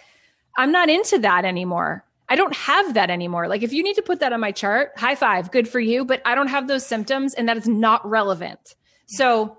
[0.57, 2.03] I'm not into that anymore.
[2.29, 3.47] I don't have that anymore.
[3.47, 6.03] Like if you need to put that on my chart, high five, good for you,
[6.03, 8.75] but I don't have those symptoms and that is not relevant.
[9.07, 9.17] Yeah.
[9.17, 9.57] So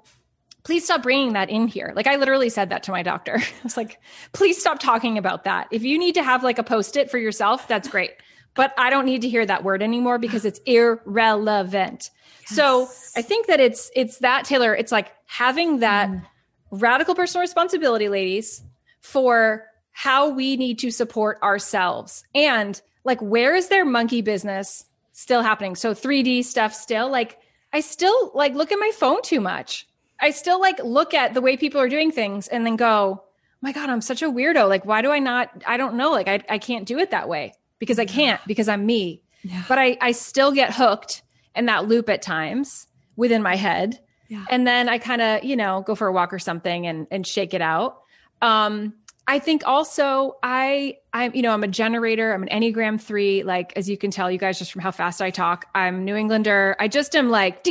[0.65, 1.93] please stop bringing that in here.
[1.95, 3.37] Like I literally said that to my doctor.
[3.39, 4.01] I was like,
[4.33, 5.69] please stop talking about that.
[5.71, 8.11] If you need to have like a post it for yourself, that's great
[8.55, 12.11] but I don't need to hear that word anymore because it's irrelevant.
[12.43, 12.57] Yes.
[12.57, 16.23] So I think that it's it's that Taylor, it's like having that mm.
[16.71, 18.63] radical personal responsibility, ladies,
[19.01, 22.25] for how we need to support ourselves.
[22.35, 25.77] And like where is their monkey business still happening?
[25.77, 27.39] So 3D stuff still like
[27.73, 29.87] I still like look at my phone too much.
[30.21, 33.23] I still like look at the way people are doing things and then go,
[33.63, 34.69] my God, I'm such a weirdo.
[34.69, 35.51] Like, why do I not?
[35.67, 36.11] I don't know.
[36.11, 39.23] Like, I, I can't do it that way because I can't because I'm me.
[39.43, 39.65] Yeah.
[39.69, 41.23] But I I still get hooked
[41.57, 43.99] in that loop at times within my head.
[44.29, 44.45] Yeah.
[44.49, 47.27] And then I kind of, you know, go for a walk or something and and
[47.27, 48.03] shake it out.
[48.41, 48.95] Um
[49.27, 52.33] I think also I I'm you know I'm a generator.
[52.33, 53.43] I'm an Enneagram three.
[53.43, 56.15] Like as you can tell, you guys just from how fast I talk, I'm New
[56.15, 56.77] Englander.
[56.79, 57.67] I just am like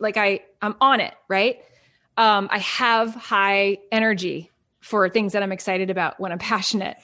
[0.00, 1.58] like I I'm on it right.
[2.16, 6.96] Um, I have high energy for things that I'm excited about when I'm passionate.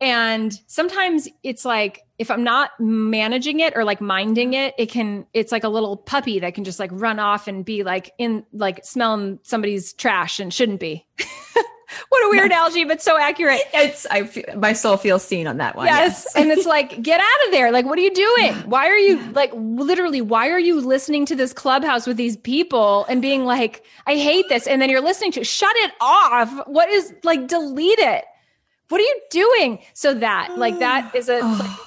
[0.00, 5.26] And sometimes it's like if I'm not managing it or like minding it, it can
[5.34, 8.44] it's like a little puppy that can just like run off and be like in
[8.52, 11.06] like smelling somebody's trash and shouldn't be.
[12.08, 13.60] what a weird analogy, but so accurate.
[13.74, 15.86] It's I feel, my soul feels seen on that one.
[15.86, 16.36] Yes, yes.
[16.36, 17.70] and it's like get out of there.
[17.72, 18.54] Like, what are you doing?
[18.68, 20.20] Why are you like literally?
[20.20, 24.48] Why are you listening to this clubhouse with these people and being like, I hate
[24.48, 26.66] this, and then you're listening to shut it off.
[26.66, 28.24] What is like delete it?
[28.90, 29.78] What are you doing?
[29.94, 31.40] So that, like, that is a.
[31.40, 31.86] Like, oh.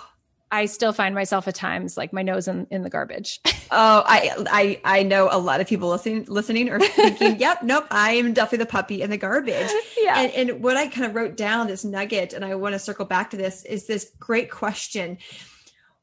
[0.53, 3.41] I still find myself at times like my nose in, in the garbage.
[3.45, 7.87] oh, I, I I know a lot of people listening listening are thinking, "Yep, nope,
[7.89, 10.19] I am definitely the puppy in the garbage." Yeah.
[10.19, 13.05] And, and what I kind of wrote down this nugget, and I want to circle
[13.05, 15.17] back to this, is this great question: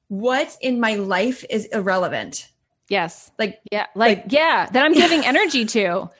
[0.08, 2.48] What in my life is irrelevant?
[2.88, 3.30] Yes.
[3.38, 6.10] Like yeah, like, like yeah, that I'm giving energy to.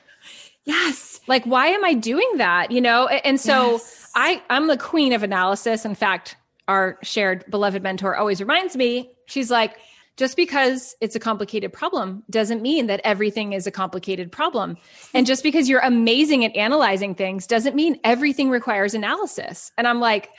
[0.63, 1.19] Yes.
[1.27, 2.71] Like, why am I doing that?
[2.71, 3.07] You know?
[3.07, 4.00] And so Yes.
[4.15, 5.85] I, I'm the queen of analysis.
[5.85, 6.35] In fact,
[6.67, 9.77] our shared beloved mentor always reminds me, she's like,
[10.17, 14.77] just because it's a complicated problem doesn't mean that everything is a complicated problem.
[15.13, 19.71] And just because you're amazing at analyzing things doesn't mean everything requires analysis.
[19.77, 20.29] And I'm like,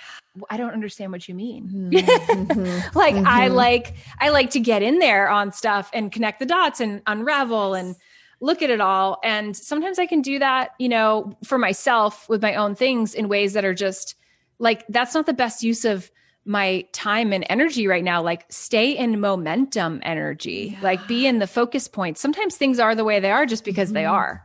[0.50, 1.90] I don't understand what you mean.
[1.92, 2.96] Mm-hmm.
[2.98, 6.80] like I like I like to get in there on stuff and connect the dots
[6.80, 7.96] and unravel and
[8.42, 9.18] look at it all.
[9.22, 13.28] And sometimes I can do that, you know, for myself with my own things in
[13.28, 14.16] ways that are just
[14.59, 16.11] like that's not the best use of
[16.44, 18.20] my time and energy right now.
[18.20, 20.76] Like stay in momentum energy.
[20.83, 22.18] Like be in the focus point.
[22.18, 24.44] Sometimes things are the way they are just because they are.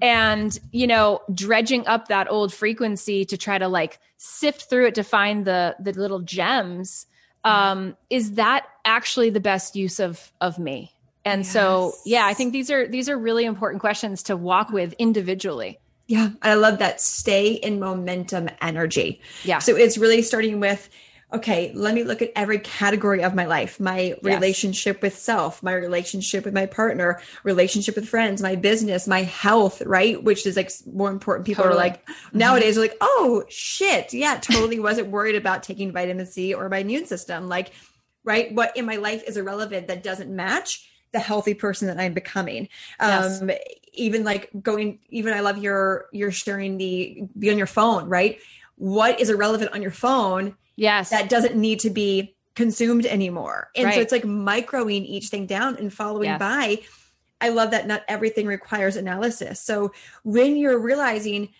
[0.00, 4.94] And you know dredging up that old frequency to try to like sift through it
[4.94, 7.06] to find the the little gems
[7.44, 10.92] um is that actually the best use of of me
[11.24, 14.92] and so yeah i think these are these are really important questions to walk with
[14.94, 19.20] individually Yeah, I love that stay in momentum energy.
[19.44, 19.60] Yeah.
[19.60, 20.90] So it's really starting with
[21.32, 25.72] okay, let me look at every category of my life my relationship with self, my
[25.72, 30.22] relationship with my partner, relationship with friends, my business, my health, right?
[30.22, 31.46] Which is like more important.
[31.46, 31.80] People Totally.
[31.80, 32.80] are like, nowadays, mm-hmm.
[32.80, 34.12] are like, oh shit.
[34.12, 37.48] Yeah, totally wasn't worried about taking vitamin C or my immune system.
[37.48, 37.72] Like,
[38.22, 38.54] right?
[38.54, 42.68] What in my life is irrelevant that doesn't match the healthy person that I'm becoming.
[43.00, 43.40] Yes.
[43.40, 43.50] Um,
[43.94, 48.38] even like going, even I love your, you're sharing the, be on your phone, right?
[48.76, 53.68] What is irrelevant on your phone yes that doesn't need to be consumed anymore.
[53.76, 53.94] And Right.
[53.94, 56.38] so it's like microing each thing down and following Yes.
[56.38, 56.80] by.
[57.40, 59.60] I love that not everything requires analysis.
[59.60, 61.50] So when you're realizing,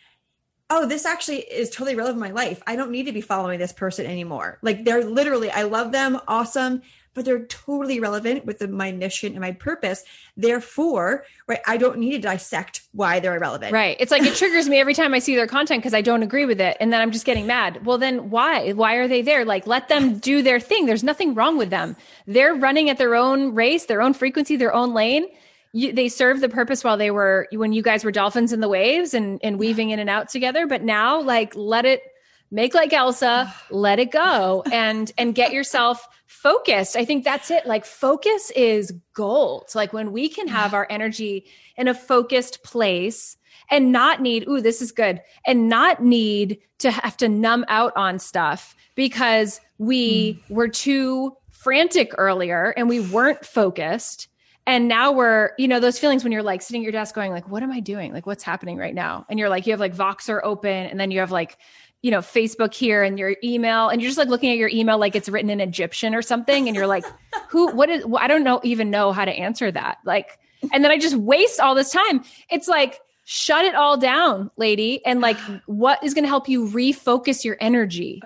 [0.71, 3.59] oh, this actually is totally relevant in my life, I don't need to be following
[3.59, 4.59] this person anymore.
[4.63, 6.83] Like they're literally, I love them, awesome,
[7.15, 10.05] but they're totally relevant with the, my mission and my purpose.
[10.37, 13.73] Therefore, right, I don't need to dissect why they're irrelevant.
[13.73, 13.97] Right.
[14.01, 16.47] It's like it triggers me every time I see their content because I don't agree
[16.47, 16.77] with it.
[16.81, 17.85] And then I'm just getting mad.
[17.85, 18.73] Well, then why?
[18.73, 19.45] Why are they there?
[19.45, 20.87] Like, let them do their thing.
[20.87, 21.97] There's nothing wrong with them.
[22.27, 25.27] They're running at their own race, their own frequency, their own lane.
[25.75, 28.69] You, they served the purpose while they were, when you guys were dolphins in the
[28.69, 30.67] waves and, and weaving in and out together.
[30.67, 32.03] But now, like, let it
[32.51, 36.07] make like Elsa, let it go and, and get yourself
[36.43, 36.97] focused.
[36.97, 37.67] I think that's it.
[37.67, 39.71] Like, focus is gold.
[39.75, 43.37] Like, when we can have our energy in a focused place
[43.71, 47.93] and not need, ooh, this is good, and not need to have to numb out
[47.97, 50.55] on stuff because we hmm.
[50.55, 54.27] were too frantic earlier and we weren't focused.
[54.67, 57.31] And now we're, you know, those feelings when you're like sitting at your desk going,
[57.31, 58.13] like, what am I doing?
[58.13, 59.27] Like, what's happening right now?
[59.29, 61.59] And you're like, you have like Voxer open and then you have like,
[62.03, 64.99] you know, Facebook here and your email, and you're just like looking at your email
[64.99, 66.67] like it's written in Egyptian or something.
[66.67, 67.05] And you're like,
[67.49, 69.99] who, what is, well, I don't know, even know how to answer that.
[70.05, 70.39] Like,
[70.73, 72.25] and then I just waste all this time.
[72.51, 75.05] It's like, shut it all down, lady.
[75.07, 78.21] And like, what is going to help you refocus your energy?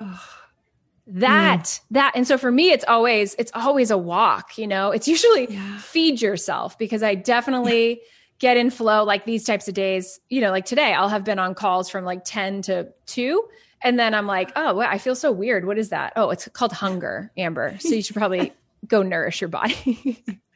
[1.08, 1.80] That, mm.
[1.92, 2.12] that.
[2.14, 5.78] And so for me, it's always, it's always a walk, you know, it's usually Yeah.
[5.78, 8.00] feed yourself because I definitely
[8.38, 11.38] get in flow like these types of days, you know, like today I'll have been
[11.38, 13.42] on calls from like 10 to 2
[13.82, 15.66] and then I'm like, "Oh, well, I feel so weird.
[15.66, 17.76] What is that?" Oh, it's called hunger, Amber.
[17.80, 18.52] So you should probably
[18.86, 20.22] go nourish your body.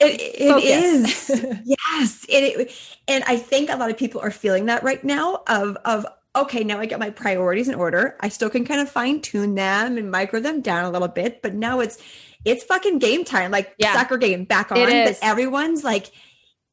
[0.00, 1.30] It, it is.
[1.64, 2.26] yes.
[2.28, 2.72] It, it-
[3.08, 6.04] and I think a lot of people are feeling that right now of, of,
[6.36, 8.14] okay, now I get my priorities in order.
[8.20, 11.40] I still can kind of fine tune them and micro them down a little bit,
[11.40, 11.96] but now it's,
[12.44, 13.94] it's fucking game time, like Yeah.
[13.94, 16.10] soccer game back on, but everyone's like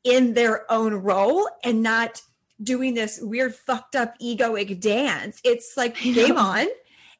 [0.04, 2.22] in their own role and not
[2.62, 5.40] doing this weird fucked up egoic dance.
[5.44, 6.68] It's like game on.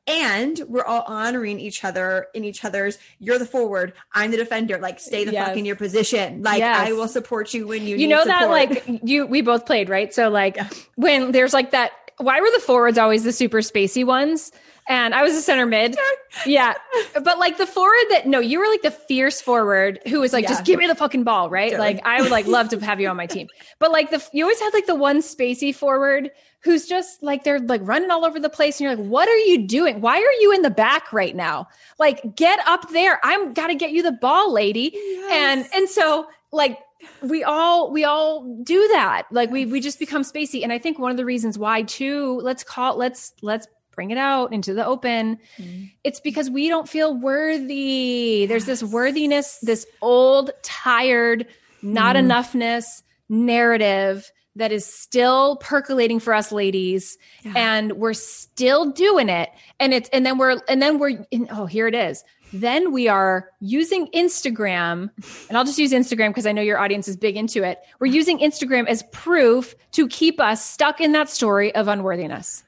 [0.08, 3.00] And we're all honoring each other in each other's.
[3.18, 3.94] You're the forward.
[4.14, 4.78] I'm the defender.
[4.78, 5.48] Like, stay the Yes.
[5.48, 6.44] fuck in your position.
[6.44, 6.88] Like, Yes.
[6.88, 7.98] I will support you when you.
[7.98, 10.14] you know that like you we both played, right?
[10.14, 10.60] So like
[10.96, 14.52] when there's like that why were the forwards always the super spacey ones?
[14.88, 15.98] And I was a center mid.
[16.46, 16.74] Yeah.
[17.24, 20.44] But like the forward that no, you were like the fierce forward who was like,
[20.44, 20.50] Yeah.
[20.50, 21.72] just give me the fucking ball, right?
[21.72, 21.94] Totally.
[21.96, 23.48] Like I would like love to have you on my team.
[23.80, 26.30] But like the you always had like the one spacey forward
[26.62, 29.38] who's just like they're like running all over the place and you're like, what are
[29.38, 30.02] you doing?
[30.02, 31.68] Why are you in the back right now?
[32.00, 33.20] Like get up there.
[33.24, 34.94] I'm gotta get you the ball, lady.
[35.32, 36.80] And and so like
[37.22, 40.98] we all we all do that like we we just become spacey and i think
[40.98, 44.86] one of the reasons why too let's call let's let's bring it out into the
[44.86, 45.92] open Mhm.
[46.04, 51.46] it's because we don't feel worthy there's this worthiness this old tired
[51.82, 52.26] not Mm.
[52.32, 57.54] enoughness narrative that is still percolating for us ladies Yeah.
[57.56, 61.66] and we're still doing it and it's and then we're and then we're in, oh
[61.66, 65.10] here it is then we are using Instagram,
[65.50, 67.80] and I'll just use Instagram because I know your audience is big into it.
[68.00, 72.64] We're using Instagram as proof to keep us stuck in that story of unworthiness.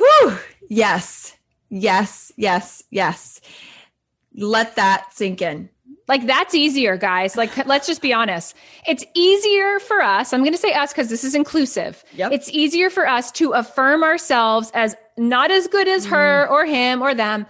[0.00, 0.38] Whew.
[0.68, 1.36] Yes.
[1.68, 2.32] Yes.
[2.36, 2.82] Yes.
[2.90, 3.40] Yes.
[4.34, 5.68] Let that sink in.
[6.08, 7.36] Like that's easier, guys.
[7.36, 8.56] Like let's just be honest.
[8.88, 10.32] It's easier for us.
[10.32, 12.02] I'm going to say us because this is inclusive.
[12.14, 12.32] Yep.
[12.32, 16.14] It's easier for us to affirm ourselves as not as good as mm-hmm.
[16.14, 17.46] her or him or them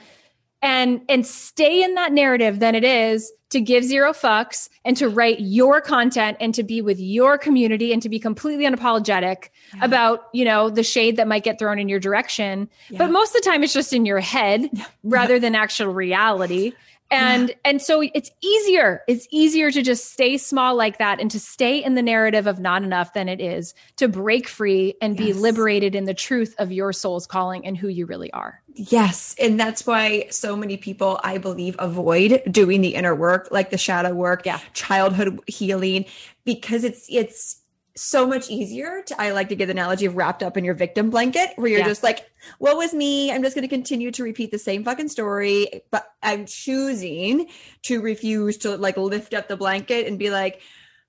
[0.63, 5.09] and and stay in that narrative than it is to give zero fucks and to
[5.09, 9.85] write your content and to be with your community and to be completely unapologetic Yeah.
[9.85, 12.99] about you know the shade that might get thrown in your direction Yeah.
[12.99, 14.71] but most of the time it's just in your head
[15.03, 16.73] rather than actual reality
[17.11, 21.41] and and so it's easier it's easier to just stay small like that and to
[21.41, 25.33] stay in the narrative of not enough than it is to break free and be
[25.33, 29.35] liberated in the truth of your soul's calling and who you really are Yes.
[29.41, 33.79] And that's why so many people, I believe, avoid doing the inner work, like the
[33.79, 34.61] shadow work, Yeah.
[34.75, 36.07] childhood healing,
[36.45, 37.60] because it's, it's,
[37.97, 40.75] so much easier to I like to give the analogy of wrapped up in your
[40.75, 41.87] victim blanket where you're Yeah.
[41.87, 43.33] just like, what was me?
[43.33, 47.49] I'm just gonna continue to repeat the same fucking story, but I'm choosing
[47.83, 50.61] to refuse to like lift up the blanket and be like,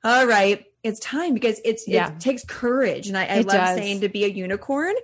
[0.04, 2.12] all right, it's time because it's Yeah.
[2.12, 3.08] it takes courage.
[3.08, 3.78] And I, I love does.
[3.78, 4.96] saying to be a unicorn.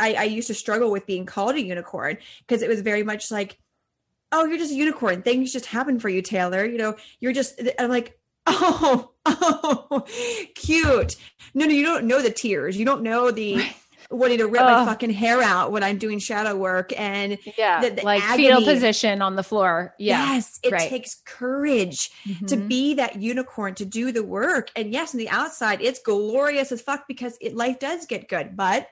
[0.00, 3.30] I, I used to struggle with being called a unicorn because it was very much
[3.30, 3.58] like,
[4.32, 5.22] oh, you're just a unicorn.
[5.22, 6.64] Things just happen for you, Taylor.
[6.64, 8.18] You know, you're just, I'm like,
[8.60, 10.04] oh, oh,
[10.54, 11.16] cute.
[11.54, 12.76] No, no, you don't know the tears.
[12.76, 13.62] You don't know the
[14.10, 16.98] wanting to rip my fucking hair out when I'm doing shadow work.
[16.98, 20.88] And yeah The- the like fetal position on the floor yeah yes, it right.
[20.88, 22.10] takes courage
[22.46, 22.68] to Mhm.
[22.68, 24.70] be that unicorn, to do the work.
[24.74, 28.56] And yes, on the outside, it's glorious as fuck because it life does get good,
[28.56, 28.88] but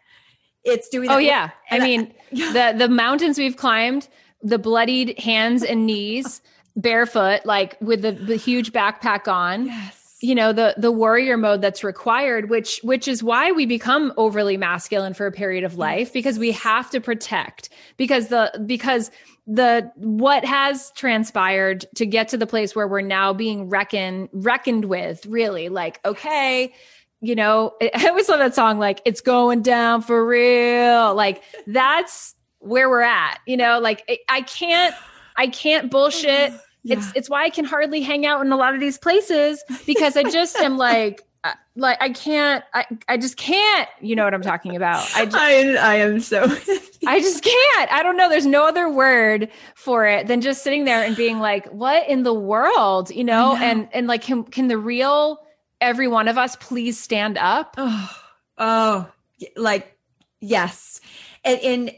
[0.64, 4.08] it's doing oh yeah i mean the the mountains we've climbed
[4.42, 6.42] the bloodied hands and knees
[6.76, 9.66] barefoot like with the, the huge backpack on.
[9.66, 10.16] Yes.
[10.20, 14.56] you know the the warrior mode that's required which which is why we become overly
[14.56, 19.10] masculine for a period of life because we have to protect because the because
[19.46, 24.86] the what has transpired to get to the place where we're now being reckoned reckoned
[24.86, 26.72] with really like okay
[27.20, 31.14] you know i always love that song like it's going down for real.
[31.14, 34.94] Like that's where we're at you know like I- can't
[35.36, 37.12] i can't oh, bullshit it's Yeah.
[37.14, 40.22] it's why I can hardly hang out in a lot of these places because I
[40.24, 44.42] just am like uh, like I can't I I just can't you know what I'm
[44.42, 45.08] talking about.
[45.14, 46.42] I just, I, I am so
[47.06, 47.92] I just can't.
[47.92, 48.28] I don't know.
[48.28, 52.22] There's no other word for it than just sitting there and being like what in
[52.22, 53.62] the world you know, know.
[53.62, 55.38] and and like can can the real
[55.80, 57.74] every one of us please stand up?
[57.78, 58.16] Oh,
[58.58, 59.08] oh
[59.56, 59.96] like
[60.40, 61.00] yes.
[61.44, 61.92] And, and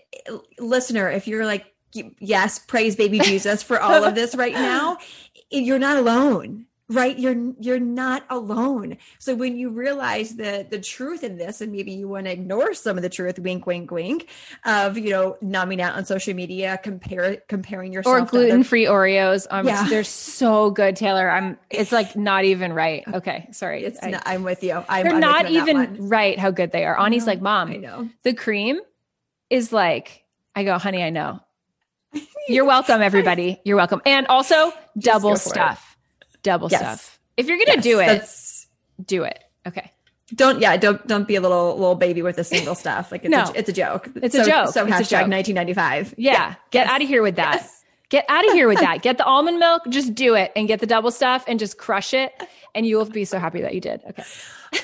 [0.58, 1.74] listener if you're like
[2.18, 4.98] yes praise baby jesus for all of this right now.
[5.50, 7.18] You're not alone right?
[7.18, 8.96] You're you're not alone.
[9.18, 12.72] So when you realize the the truth in this and maybe you want to ignore
[12.74, 14.28] some of the truth wink wink wink
[14.64, 18.86] of you know numbing out on social media compare comparing yourself or to other- gluten-free
[18.86, 19.46] Oreos.
[19.50, 19.86] Um Yeah.
[19.88, 21.30] they're so good Taylor.
[21.30, 23.04] I'm it's like not even right.
[23.18, 23.84] Okay sorry.
[23.84, 24.82] It's I- not, i'm with you.
[24.88, 25.84] I'm they're I'm not you on that one.
[25.96, 26.98] even right how good they are.
[26.98, 28.08] Ani's like mom i know.
[28.22, 28.80] the cream
[29.50, 30.24] is like
[30.54, 31.40] i go honey i know
[32.48, 33.60] you're welcome everybody.
[33.64, 34.00] You're welcome.
[34.06, 35.52] And also double for it.
[35.52, 35.96] stuff.
[36.42, 36.80] Double Yes.
[36.80, 37.18] stuff.
[37.36, 39.44] If you're gonna Yes, do it do it.
[39.66, 39.92] Okay.
[40.34, 43.12] Don't yeah don't don't be a little little baby with a single stuff.
[43.12, 43.44] Like it's, No.
[43.44, 44.08] a, it's a joke.
[44.16, 44.68] It's a so, joke.
[44.68, 45.28] so It's a hashtag joke.
[45.30, 46.90] 1995 yeah, get Yes.
[46.90, 47.66] out of here with that.
[48.10, 49.02] Get out of here with that.
[49.02, 49.82] Get the almond milk.
[49.88, 52.32] Just do it and get the double stuff and just crush it
[52.74, 54.00] and you will be so happy that you did.
[54.10, 54.24] Okay.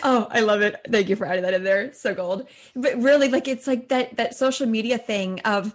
[0.03, 0.81] Oh i love it.
[0.91, 1.93] Thank you for adding that in there.
[1.93, 2.49] So gold.
[2.75, 5.75] But really like it's like that that social media thing of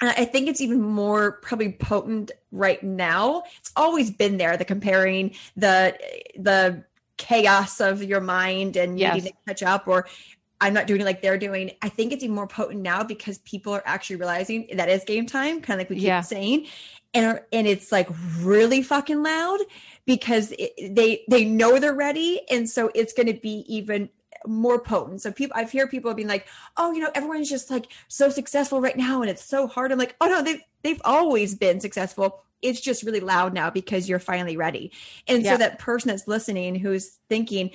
[0.00, 3.42] I think it's even more probably potent right now.
[3.58, 5.96] It's always been there, the comparing, the
[6.38, 6.84] the
[7.18, 9.16] chaos of your mind and Yes.
[9.16, 10.06] needing to catch up or
[10.62, 11.72] I'm not doing it like they're doing.
[11.82, 15.26] I think it's even more potent now because people are actually realizing that is game
[15.26, 16.20] time, kind of like we keep Yeah.
[16.22, 16.66] saying.
[17.12, 18.08] And and it's like
[18.40, 19.58] really fucking loud
[20.06, 24.08] because it, they they know they're ready and so it's going to be even
[24.46, 25.22] more potent.
[25.22, 28.80] So people, I've heard people being like, "Oh, you know, everyone's just like so successful
[28.80, 32.42] right now, and it's so hard." I'm like, "Oh no, they've they've always been successful.
[32.62, 34.92] It's just really loud now because you're finally ready."
[35.26, 35.52] And Yeah.
[35.52, 37.70] so that person that's listening who's thinking,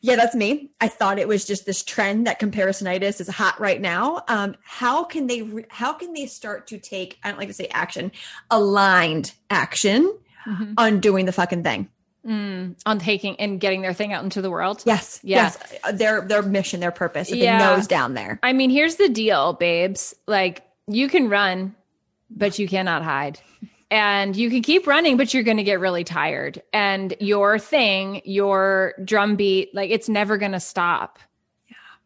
[0.00, 0.70] "Yeah, that's me.
[0.80, 5.04] I thought it was just this trend that comparisonitis is hot right now." Um, how
[5.04, 5.42] can they?
[5.42, 7.18] Re- how can they start to take?
[7.22, 8.12] I don't like to say action,
[8.50, 10.74] aligned action Mhm.
[10.76, 11.88] on doing the fucking thing.
[12.26, 15.50] Mm, on taking and getting their thing out into the world Yes, Yeah.
[15.56, 15.58] yes,
[15.94, 17.58] their their mission, their purpose, that Yeah.
[17.58, 18.38] they knows down there.
[18.44, 20.14] I mean, here's the deal, babes.
[20.28, 21.74] Like, you can run,
[22.30, 23.40] but you cannot hide.
[23.90, 28.22] and you can keep running but you're going to get really tired and your thing
[28.24, 31.18] your drum beat like it's never going to stop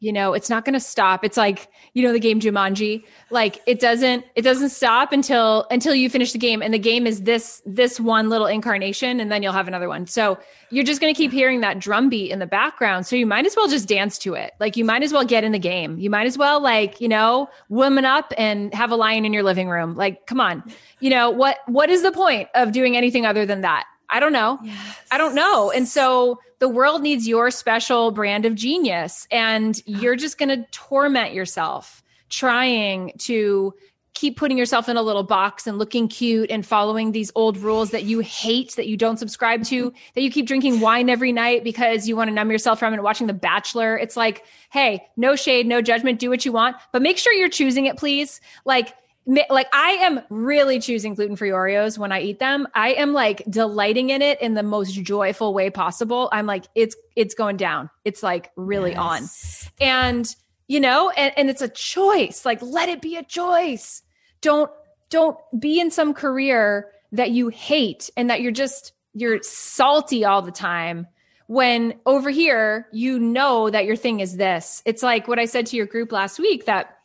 [0.06, 1.24] you know it's not going to stop.
[1.24, 3.02] It's like you know the game jumanji?
[3.30, 7.08] Like it doesn't it doesn't stop until until you finish the game and the game
[7.08, 10.06] is this this one little incarnation and then you'll have another one.
[10.06, 10.38] So
[10.70, 13.46] you're just going to keep hearing that drum beat in the background so you might
[13.46, 14.52] as well just dance to it.
[14.60, 15.98] Like you might as well get in the game.
[15.98, 19.42] You might as well like you know woman up and have a lion in your
[19.42, 19.96] living room.
[19.96, 20.62] Like come on.
[21.00, 24.32] You know what what is the point of doing anything other than that I don't
[24.32, 24.58] know.
[24.62, 24.96] Yes.
[25.10, 25.70] I don't know.
[25.70, 29.26] And so the world needs your special brand of genius.
[29.30, 33.74] And you're just going to torment yourself trying to
[34.14, 37.90] keep putting yourself in a little box and looking cute and following these old rules
[37.90, 39.96] that you hate, that you don't subscribe to, mm-hmm.
[40.14, 43.02] that you keep drinking wine every night because you want to numb yourself from it,
[43.02, 43.98] watching The Bachelor.
[43.98, 47.50] It's like, hey, no shade, no judgment, do what you want, but make sure you're
[47.50, 48.40] choosing it, please.
[48.64, 48.94] Like,
[49.26, 52.68] like I am really choosing gluten free Oreos when I eat them.
[52.74, 56.28] I am like delighting in it in the most joyful way possible.
[56.32, 57.90] I'm like, it's it's going down.
[58.04, 59.68] It's like really yes.
[59.80, 59.86] on.
[59.86, 60.36] And
[60.68, 62.44] you know, and, and it's a choice.
[62.44, 64.02] Like let it be a choice.
[64.40, 64.70] Don't
[65.10, 70.42] don't be in some career that you hate and that you're just you're salty all
[70.42, 71.06] the time
[71.48, 74.82] when over here you know that your thing is this.
[74.84, 76.95] It's like what I said to your group last week that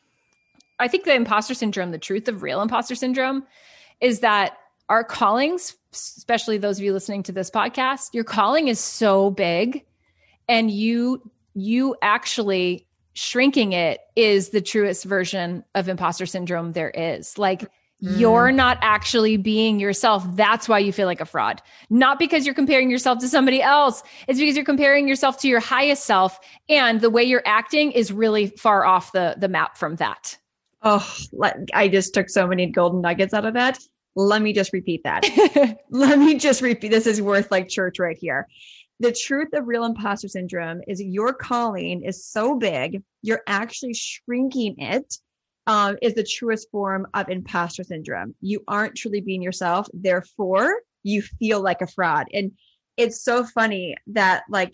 [0.81, 3.45] I think the imposter syndrome, the truth of real imposter syndrome
[3.99, 4.57] is that
[4.89, 9.85] our callings, especially those of you listening to this podcast, your calling is so big
[10.49, 11.21] and you
[11.53, 17.37] you actually shrinking it is the truest version of imposter syndrome there is.
[17.37, 17.69] Like
[18.03, 18.19] Mm.
[18.19, 20.25] You're not actually being yourself.
[20.35, 21.61] That's why you feel like a fraud.
[21.89, 24.01] Not because you're comparing yourself to somebody else.
[24.27, 26.39] It's because you're comparing yourself to your highest self.
[26.67, 30.37] And the way you're acting is really far off the, the map from that.
[30.83, 31.15] Oh,
[31.73, 33.79] I just took so many golden nuggets out of that.
[34.15, 35.23] Let me just repeat that.
[35.89, 36.89] Let me just repeat.
[36.89, 38.47] This is worth like church right here.
[38.99, 44.75] The truth of real imposter syndrome is your calling is so big, you're actually shrinking
[44.79, 45.15] it.
[45.67, 48.33] Um, is the truest form of imposter syndrome.
[48.41, 49.87] You aren't truly being yourself.
[49.93, 50.73] Therefore,
[51.03, 52.27] you feel like a fraud.
[52.33, 52.53] And
[52.97, 54.73] it's so funny that, like,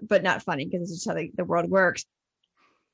[0.00, 2.04] but not funny because this is how the, the world works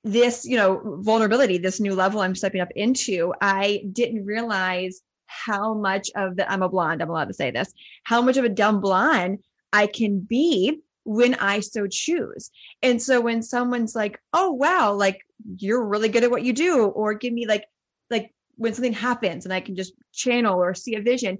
[0.06, 5.74] this, you know, vulnerability, this new level I'm stepping up into, I didn't realize how
[5.74, 7.72] much of the, I'm a blonde, I'm allowed to say this,
[8.04, 9.40] how much of a dumb blonde
[9.72, 12.52] I can be when I so choose.
[12.84, 15.26] And so when someone's like, oh, wow, like
[15.58, 17.64] you're really good at what you do, or give me like,
[18.08, 21.38] like when something happens and I can just channel or see a vision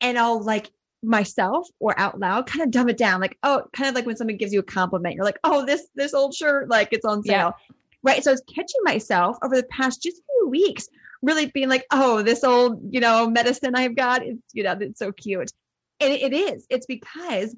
[0.00, 0.72] and I'll like
[1.04, 4.16] myself or out loud kind of dumb it down like oh kind of like when
[4.16, 7.24] someone gives you a compliment you're like oh this this old shirt like it's on
[7.24, 8.22] sale yeah right?
[8.22, 10.88] So I was catching myself over the past just few weeks,
[11.22, 14.98] really being like, oh, this old, you know, medicine I've got, it's, you know, it's
[14.98, 15.50] so cute.
[16.00, 16.66] And it is.
[16.68, 17.54] It's because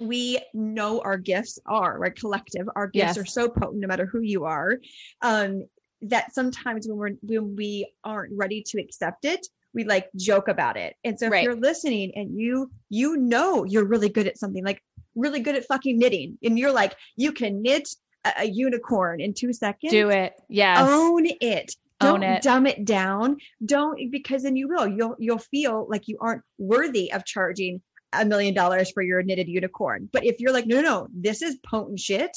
[0.00, 3.18] we know our gifts are right collective our gifts yes.
[3.18, 4.78] are so potent no matter who you are
[5.22, 5.64] um
[6.02, 10.76] that sometimes when we're when we aren't ready to accept it we like joke about
[10.76, 11.44] it and so if right.
[11.44, 14.82] you're listening and you you know you're really good at something like
[15.14, 17.88] really good at fucking knitting and you're like you can knit
[18.38, 19.92] a, unicorn in two seconds.
[19.92, 20.34] Do it.
[20.48, 20.88] Yes.
[20.88, 21.74] Own it.
[22.00, 22.42] Don't Own it.
[22.42, 23.38] dumb it down.
[23.64, 24.86] Don't because then you will.
[24.86, 27.80] You'll you'll feel like you aren't worthy of charging
[28.12, 30.08] a million dollars for your knitted unicorn.
[30.12, 32.36] But if you're like, no, no, no, this is potent shit.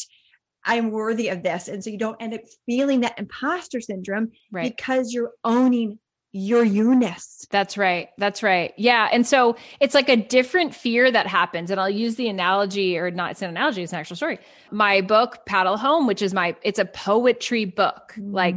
[0.66, 1.68] I'm worthy of this.
[1.68, 4.76] And so you don't end up feeling that imposter syndrome right.
[4.76, 6.00] because you're owning
[6.32, 7.48] your you-ness.
[7.50, 8.10] That's right.
[8.18, 8.74] That's right.
[8.78, 9.10] Yeah.
[9.12, 11.72] And so it's like a different fear that happens.
[11.72, 14.40] And I'll use the analogy, or not, it's an analogy, it's an actual story.
[14.70, 18.14] My book, Paddle Home, which is my, it's a poetry book.
[18.16, 18.34] Mm.
[18.34, 18.56] Like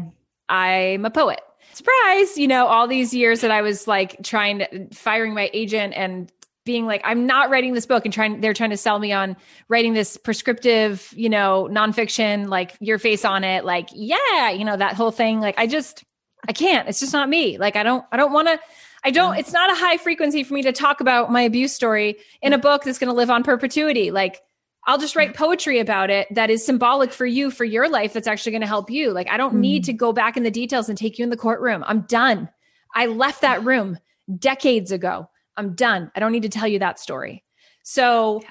[0.48, 1.40] I'm a poet.
[1.72, 5.94] Surprise, you know, all these years that I was like trying to firing my agent
[5.96, 6.30] and
[6.66, 9.36] being like, I'm not writing this book and trying, they're trying to sell me on
[9.68, 14.76] writing this prescriptive, you know, nonfiction, like your face on it, like, yeah, you know,
[14.76, 15.40] that whole thing.
[15.40, 16.04] Like, I just,
[16.48, 16.88] I can't.
[16.88, 17.58] It's just not me.
[17.58, 18.58] Like I don't I don't want to
[19.04, 22.16] I don't it's not a high frequency for me to talk about my abuse story
[22.40, 24.10] in a book that's going to live on perpetuity.
[24.10, 24.40] Like
[24.86, 28.26] I'll just write poetry about it that is symbolic for you for your life that's
[28.26, 29.12] actually going to help you.
[29.12, 29.86] Like I don't need mm.
[29.86, 31.84] to go back in the details and take you in the courtroom.
[31.86, 32.48] I'm done.
[32.94, 33.98] I left that room
[34.38, 35.28] decades ago.
[35.56, 36.10] I'm done.
[36.16, 37.44] I don't need to tell you that story.
[37.84, 38.42] So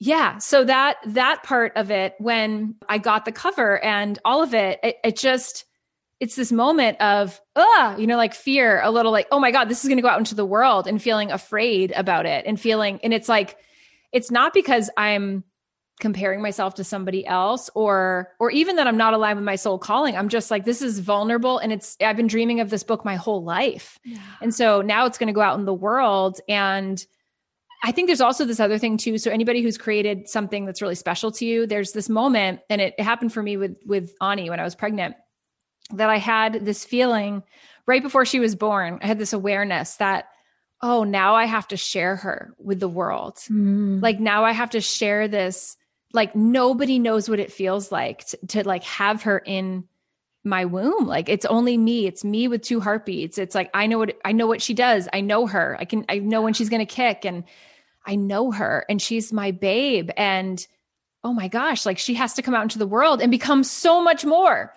[0.00, 4.54] yeah, so that that part of it when I got the cover and all of
[4.54, 5.64] it, it, it just
[6.20, 9.68] it's this moment of ah you know like fear a little like oh my god
[9.68, 12.60] this is going to go out into the world and feeling afraid about it and
[12.60, 13.56] feeling and it's like
[14.12, 15.44] it's not because i'm
[16.00, 19.78] comparing myself to somebody else or or even that I'm not aligned with my soul
[19.78, 20.16] calling.
[20.16, 23.16] I'm just like this is vulnerable and it's I've been dreaming of this book my
[23.16, 23.98] whole life.
[24.04, 24.20] Yeah.
[24.40, 27.04] And so now it's going to go out in the world and
[27.82, 29.18] I think there's also this other thing too.
[29.18, 32.94] So anybody who's created something that's really special to you, there's this moment and it,
[32.98, 35.16] it happened for me with with Ani when I was pregnant
[35.94, 37.42] that I had this feeling
[37.86, 38.98] right before she was born.
[39.02, 40.28] I had this awareness that
[40.80, 43.36] oh, now I have to share her with the world.
[43.50, 44.00] Mm.
[44.00, 45.76] Like now I have to share this
[46.12, 49.84] like nobody knows what it feels like to, to like have her in
[50.44, 51.06] my womb.
[51.06, 52.06] Like it's only me.
[52.06, 53.38] It's me with two heartbeats.
[53.38, 55.08] It's like i know what i know what she does.
[55.12, 55.76] I know her.
[55.78, 57.44] I can i know when she's going to kick and
[58.06, 60.10] i know her and she's my babe.
[60.16, 60.64] And
[61.24, 64.02] oh my gosh like she has to come out into the world and become so
[64.02, 64.72] much more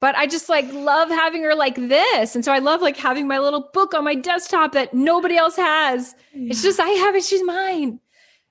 [0.00, 3.26] but i just like love having her like this and so i love like having
[3.26, 6.50] my little book on my desktop that nobody else has yeah.
[6.50, 8.00] it's just i have it she's mine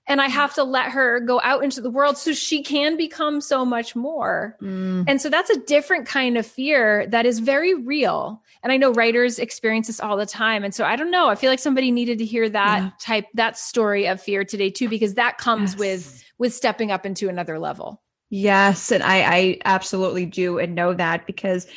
[0.08, 3.42] and I have to let her go out into the world so she can become
[3.42, 4.56] so much more.
[4.62, 5.06] Mm.
[5.08, 8.42] And so that's a different kind of fear that is very real.
[8.62, 10.64] And I know writers experience this all the time.
[10.64, 12.90] And so I don't know, I feel like somebody needed to hear that yeah.
[13.00, 15.80] type that story of fear today too because that comes yes.
[15.80, 18.02] with with stepping up into another level.
[18.30, 21.68] Yes, and I I absolutely do and know that because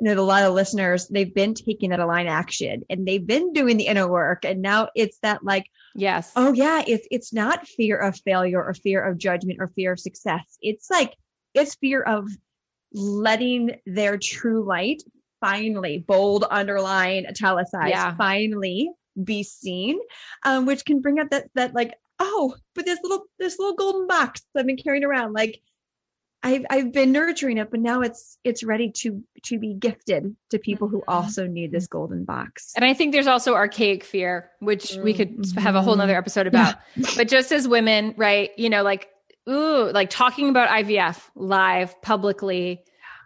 [0.00, 3.52] I know a lot of listeners, they've been taking that aligned action and they've been
[3.52, 4.44] doing the inner work.
[4.44, 8.74] And now it's that like, yes, oh yeah, it's it's not fear of failure or
[8.74, 10.58] fear of judgment or fear of success.
[10.62, 11.14] It's like
[11.54, 12.28] it's fear of
[12.92, 15.02] letting their true light
[15.40, 18.16] finally bold, underline, italicized, yeah.
[18.16, 18.90] finally
[19.22, 19.98] be seen,
[20.44, 24.06] um, which can bring up that that like, oh, but this little this little golden
[24.06, 25.60] box I've been carrying around, like
[26.42, 30.58] I've I've been nurturing it, but now it's it's ready to to be gifted to
[30.58, 31.10] people who mm-hmm.
[31.10, 32.72] also need this golden box.
[32.76, 36.18] And I think there's also archaic fear, which we could have a whole nother mm-hmm.
[36.18, 36.76] episode about.
[36.96, 37.10] Yeah.
[37.16, 38.50] But just as women, right?
[38.56, 39.08] You know, like
[39.48, 42.84] ooh, like talking about IVF live publicly,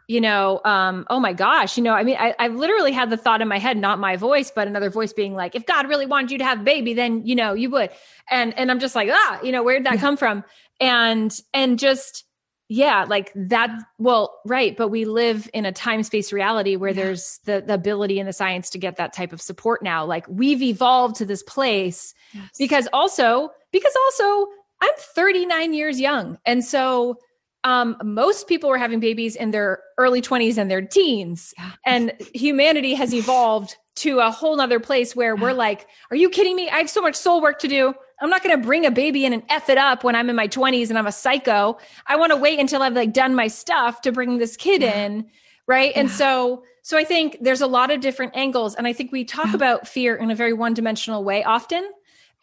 [0.08, 3.16] you know, um, oh my gosh, you know, I mean, I, I literally had the
[3.16, 6.06] thought in my head, not my voice, but another voice being like, if God really
[6.06, 7.90] wanted you to have a baby, then you know you would.
[8.30, 10.00] And and I'm just like, ah, you know, where'd that yeah.
[10.00, 10.44] come from?
[10.80, 12.24] And and just
[12.72, 17.04] yeah like that well right but we live in a time space reality where yeah.
[17.04, 20.26] there's the, the ability and the science to get that type of support now like
[20.26, 22.48] we've evolved to this place yes.
[22.58, 24.48] because also because also
[24.80, 27.16] i'm 39 years young and so
[27.64, 31.72] um, most people were having babies in their early 20s and their teens yeah.
[31.86, 36.56] and humanity has evolved to a whole nother place where we're like are you kidding
[36.56, 38.90] me i have so much soul work to do I'm not going to bring a
[38.90, 41.76] baby in and F it up when I'm in my 20s and I'm a psycho.
[42.06, 45.04] I want to wait until I've like done my stuff to bring this kid yeah.
[45.04, 45.26] in.
[45.66, 45.90] Right.
[45.92, 46.00] Yeah.
[46.00, 48.76] And so, so I think there's a lot of different angles.
[48.76, 49.54] And I think we talk yeah.
[49.54, 51.88] about fear in a very one dimensional way often.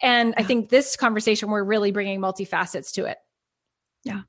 [0.02, 3.16] And I think this conversation, we're really bringing multifacets to it.
[4.04, 4.22] Yeah.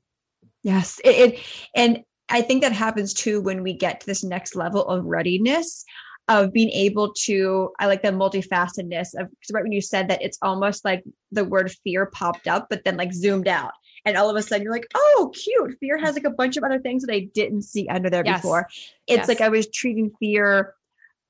[0.62, 1.00] Yes.
[1.04, 1.40] It, it,
[1.74, 5.84] and I think that happens too when we get to this next level of readiness
[6.28, 10.22] of being able to i like the multifacetedness of because right when you said that
[10.22, 11.02] it's almost like
[11.32, 13.72] the word fear popped up but then like zoomed out
[14.04, 16.64] and all of a sudden you're like oh cute fear has like a bunch of
[16.64, 18.40] other things that i didn't see under there yes.
[18.40, 18.68] before
[19.06, 19.28] it's yes.
[19.28, 20.74] like i was treating fear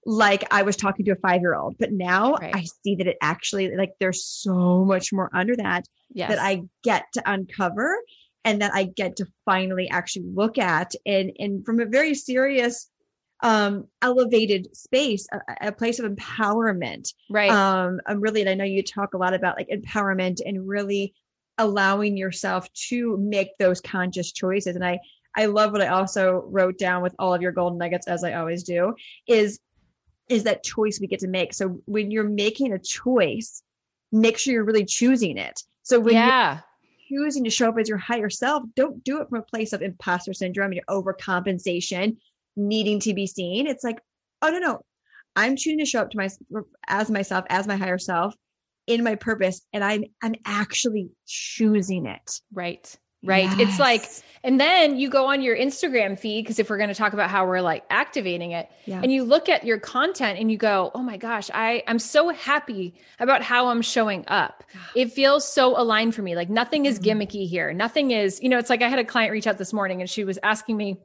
[0.04, 2.54] like i was talking to a five year old but now right.
[2.54, 6.28] i see that it actually like there's so much more under that yes.
[6.28, 7.96] that i get to uncover
[8.44, 12.90] and that i get to finally actually look at and and from a very serious
[13.42, 17.12] um, elevated space, a, a, place of empowerment.
[17.28, 17.50] Right.
[17.50, 21.14] Um, I'm really, and I know you talk a lot about like empowerment and really
[21.58, 24.76] allowing yourself to make those conscious choices.
[24.76, 25.00] And I,
[25.36, 28.34] I love what I also wrote down with all of your golden nuggets, as I
[28.34, 28.94] always do,
[29.26, 29.58] is
[30.28, 31.52] is that choice we get to make.
[31.52, 33.62] So when you're making a choice,
[34.12, 35.60] make sure you're really choosing it.
[35.82, 36.60] So when yeah.
[37.08, 39.72] you're choosing to show up as your higher self, don't do it from a place
[39.72, 42.16] of imposter syndrome and your overcompensation
[42.56, 43.66] needing to be seen.
[43.66, 44.00] It's like,
[44.42, 44.80] oh no, no.
[45.34, 46.28] I'm choosing to show up to my
[46.88, 48.34] as myself, as my higher self
[48.86, 49.62] in my purpose.
[49.72, 52.40] And I'm I'm actually choosing it.
[52.52, 52.94] Right.
[53.24, 53.44] Right.
[53.44, 53.60] Yes.
[53.60, 54.10] It's like,
[54.42, 57.30] and then you go on your Instagram feed, because if we're going to talk about
[57.30, 59.00] how we're like activating it, yeah.
[59.00, 62.30] and you look at your content and you go, oh my gosh, I, I'm so
[62.30, 64.64] happy about how I'm showing up.
[64.96, 66.34] It feels so aligned for me.
[66.34, 67.20] Like nothing is mm-hmm.
[67.20, 67.72] gimmicky here.
[67.72, 70.10] Nothing is, you know, it's like I had a client reach out this morning and
[70.10, 70.98] she was asking me,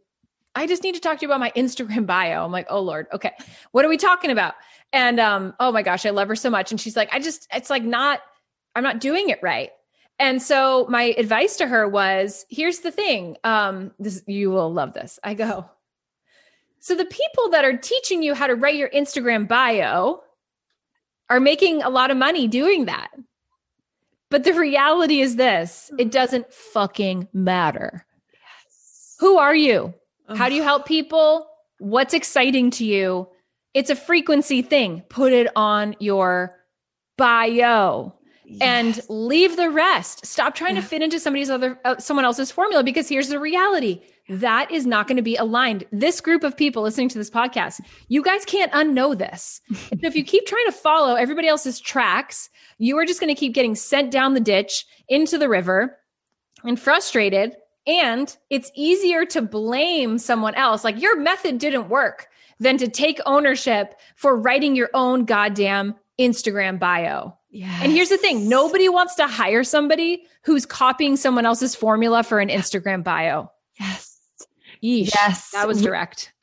[0.57, 2.43] I just need to talk to you about my Instagram bio.
[2.43, 3.31] I'm like, oh Lord, okay.
[3.71, 4.55] What are we talking about?
[4.91, 6.71] And um, oh my gosh, I love her so much.
[6.71, 8.21] And she's like, I just, it's like not,
[8.75, 9.69] I'm not doing it right.
[10.19, 13.37] And so my advice to her was, here's the thing.
[13.43, 15.19] Um, this you will love this.
[15.23, 15.69] I go,
[16.79, 20.21] so the people that are teaching you how to write your Instagram bio
[21.29, 23.09] are making a lot of money doing that.
[24.29, 28.05] But the reality is this it doesn't fucking matter.
[29.19, 29.93] Who are you?
[30.35, 31.47] How do you help people?
[31.79, 33.27] What's exciting to you?
[33.73, 35.03] It's a frequency thing.
[35.09, 36.55] Put it on your
[37.17, 38.13] bio
[38.61, 40.25] and leave the rest.
[40.25, 40.81] Stop trying Yeah.
[40.81, 44.01] to fit into somebody's other uh, someone else's formula because here's the reality.
[44.29, 45.85] That is not going to be aligned.
[45.91, 49.61] This group of people listening to this podcast, you guys can't unknow this.
[50.01, 53.53] If you keep trying to follow everybody else's tracks, you are just going to keep
[53.53, 55.97] getting sent down the ditch into the river
[56.63, 57.55] and frustrated.
[57.87, 62.27] And it's easier to blame someone else, like your method didn't work,
[62.59, 67.33] than to take ownership for writing your own goddamn Instagram bio.
[67.49, 67.79] Yeah.
[67.81, 72.39] And here's the thing nobody wants to hire somebody who's copying someone else's formula for
[72.39, 73.51] an Instagram bio.
[73.79, 74.06] yes.
[74.83, 75.11] Yeesh.
[75.13, 75.51] Yes.
[75.51, 76.33] That was direct.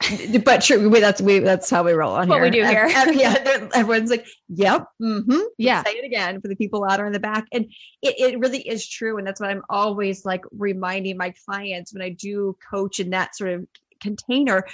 [0.45, 0.89] but true.
[0.89, 1.39] We, that's we.
[1.39, 2.45] That's how we roll on What here.
[2.45, 2.89] we do here.
[2.95, 3.68] ev- yeah.
[3.74, 5.82] Everyone's like, "Yep, mm-hmm." Yeah.
[5.85, 7.64] Say it again for the people out there in the back, and
[8.03, 9.18] it, it really is true.
[9.18, 13.37] And that's what I'm always like reminding my clients when I do coach in that
[13.37, 13.66] sort of
[14.01, 14.64] container,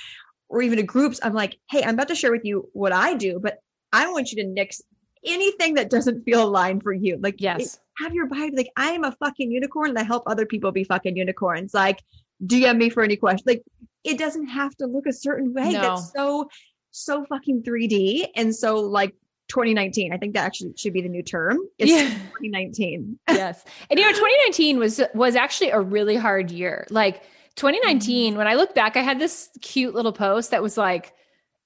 [0.49, 1.21] or even in groups.
[1.23, 3.59] I'm like, "Hey, I'm about to share with you what I do, but
[3.93, 4.81] I want you to nix
[5.25, 7.19] anything that doesn't feel aligned for you.
[7.21, 7.79] Like, Yes.
[7.99, 10.73] have your bio be like, I am a fucking unicorn and I help other people
[10.73, 11.75] be fucking unicorns.
[11.75, 12.01] Like,
[12.45, 13.47] DM me for any questions.
[13.47, 13.63] Like,
[14.05, 15.73] it doesn't have to look a certain way.
[15.73, 15.81] No.
[15.81, 16.49] That's so,
[16.91, 18.29] so fucking 3D.
[18.35, 19.15] And so, like,
[19.51, 21.59] 2019, I think that actually should be the new term.
[21.79, 22.09] It's Yeah.
[22.09, 23.19] 2019.
[23.29, 23.65] yes.
[23.91, 26.87] And you know, 2019 was was actually a really hard year.
[26.89, 27.25] Like
[27.57, 28.39] 2019, mm-hmm.
[28.39, 31.13] when I look back, I had this cute little post that was like,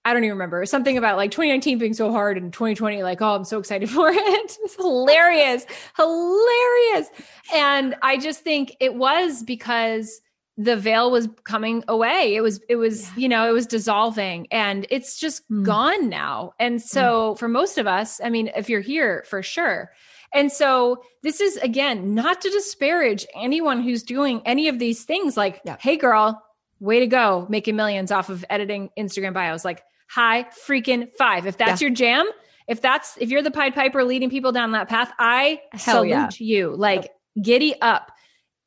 [0.04, 3.36] I don't even remember something about like 2019 being so hard and 2020, like, oh,
[3.36, 4.16] I'm so excited for it.
[4.18, 5.66] It's hilarious,
[5.96, 7.08] hilarious.
[7.54, 10.20] And I just think it was because
[10.56, 12.34] the veil was coming away.
[12.36, 13.12] It was, it was, Yeah.
[13.16, 15.64] you know, it was dissolving and it's just Hmm.
[15.64, 16.52] gone now.
[16.60, 19.90] And so for most of us, I mean, if you're here for sure.
[20.32, 25.36] And so this is again, not to disparage anyone who's doing any of these things
[25.36, 25.76] like, Yeah.
[25.80, 26.40] hey girl,
[26.80, 29.64] way to go, making millions off of editing Instagram bios.
[29.64, 31.46] Like high freaking five.
[31.46, 32.26] If that's your jam,
[32.68, 36.08] if that's if you're the Pied Piper leading people down that path, I Hell salute
[36.10, 36.28] yeah.
[36.38, 36.76] you.
[36.76, 37.10] Like
[37.42, 38.12] giddy up.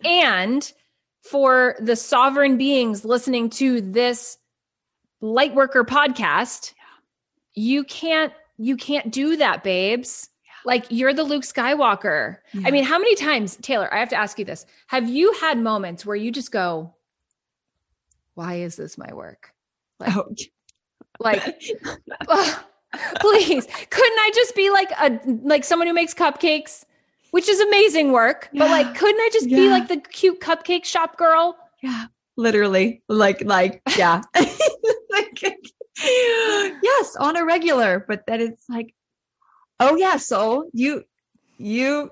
[0.04, 0.70] And
[1.30, 4.38] for the sovereign beings listening to this
[5.22, 6.74] Lightworker podcast,
[7.54, 10.30] you can't you can't do that, babes.
[10.66, 12.38] Like you're the Luke Skywalker.
[12.66, 14.66] I mean, how many times, Taylor, I have to ask you this.
[14.88, 16.94] Have you had moments where you just go,
[18.34, 19.54] why is this my work?
[20.00, 20.26] Like, Oh,
[21.20, 21.42] like
[23.20, 26.84] please, couldn't I just be like a like someone who makes cupcakes,
[27.32, 31.18] which is amazing work, but like couldn't I just be like the cute cupcake shop
[31.18, 31.56] girl?
[31.82, 32.06] yeah.
[32.40, 33.02] Literally.
[33.10, 34.22] Like, like, yeah.
[35.12, 35.44] like,
[36.04, 38.94] yes, on a regular, but then it's like,
[39.80, 41.04] oh yeah, soul, you,
[41.58, 42.12] you,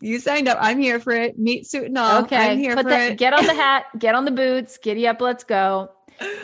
[0.00, 0.58] you signed up.
[0.60, 1.38] I'm here for it.
[1.38, 2.22] Meat suit and all.
[2.22, 3.18] okay, I'm here put for it.
[3.18, 5.90] get on the hat, get on the boots, giddy up, let's go.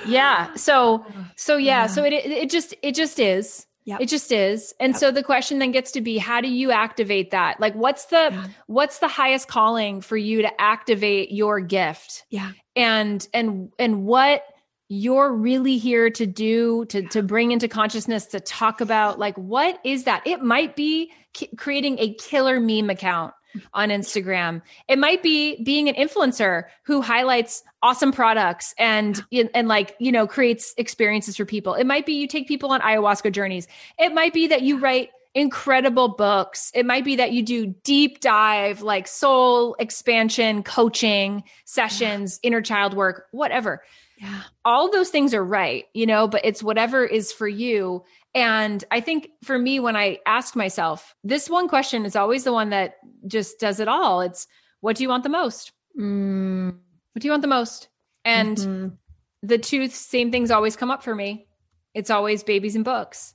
[0.06, 0.52] Yeah.
[0.54, 1.04] So
[1.36, 1.86] so yeah, Yeah.
[1.86, 3.66] so it it just it just is.
[3.90, 4.00] Yep.
[4.02, 4.72] It just is.
[4.80, 5.00] And Yep.
[5.00, 7.60] so the question then gets to be how do you activate that?
[7.60, 8.46] Like what's the Yeah.
[8.66, 12.24] what's the highest calling for you to activate your gift?
[12.30, 12.52] Yeah.
[12.76, 14.42] And and and what
[14.88, 19.78] you're really here to do to to bring into consciousness to talk about like what
[19.84, 20.26] is that?
[20.26, 23.32] It might be ki- creating a killer meme account
[23.74, 24.62] on Instagram.
[24.88, 29.24] It might be being an influencer who highlights awesome products and
[29.54, 31.74] and like, you know, creates experiences for people.
[31.74, 33.66] It might be you take people on ayahuasca journeys.
[33.98, 36.72] It might be that you write incredible books.
[36.74, 42.94] It might be that you do deep dive like soul expansion coaching sessions, inner child
[42.94, 43.82] work, whatever
[44.20, 44.42] Yeah.
[44.66, 48.04] all those things are right, you know, but it's whatever is for you.
[48.34, 52.52] And I think for me, when I ask myself, this one question is always the
[52.52, 52.96] one that
[53.26, 54.20] just does it all.
[54.20, 54.46] It's
[54.80, 55.72] what do you want the most?
[55.98, 56.74] Mm,
[57.12, 57.88] What do you want the most?
[58.24, 58.92] And mhm.
[59.42, 61.46] the two same things always come up for me.
[61.94, 63.34] It's always babies and books,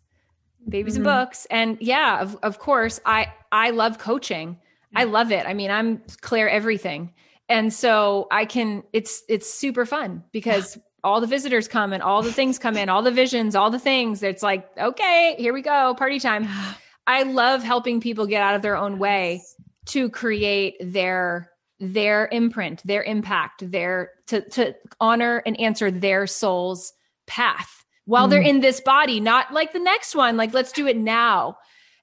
[0.70, 0.98] babies Mhm.
[0.98, 1.48] and books.
[1.50, 4.60] And yeah, of, of course, I, I love coaching.
[4.96, 5.46] I love it.
[5.48, 7.14] I mean, I'm clear everything.
[7.50, 12.24] And so I can, it's, it's super fun because all the visitors come and all
[12.24, 14.24] the things come in, all the visions, all the things.
[14.24, 16.48] It's like, okay, here we go, party time.
[17.08, 19.44] I love helping people get out of their own way
[19.88, 26.94] to create their their imprint, their impact, their to to honor and answer their soul's
[27.28, 28.48] path while they're Mm.
[28.48, 31.58] in this body, not like the next one, like let's do it now.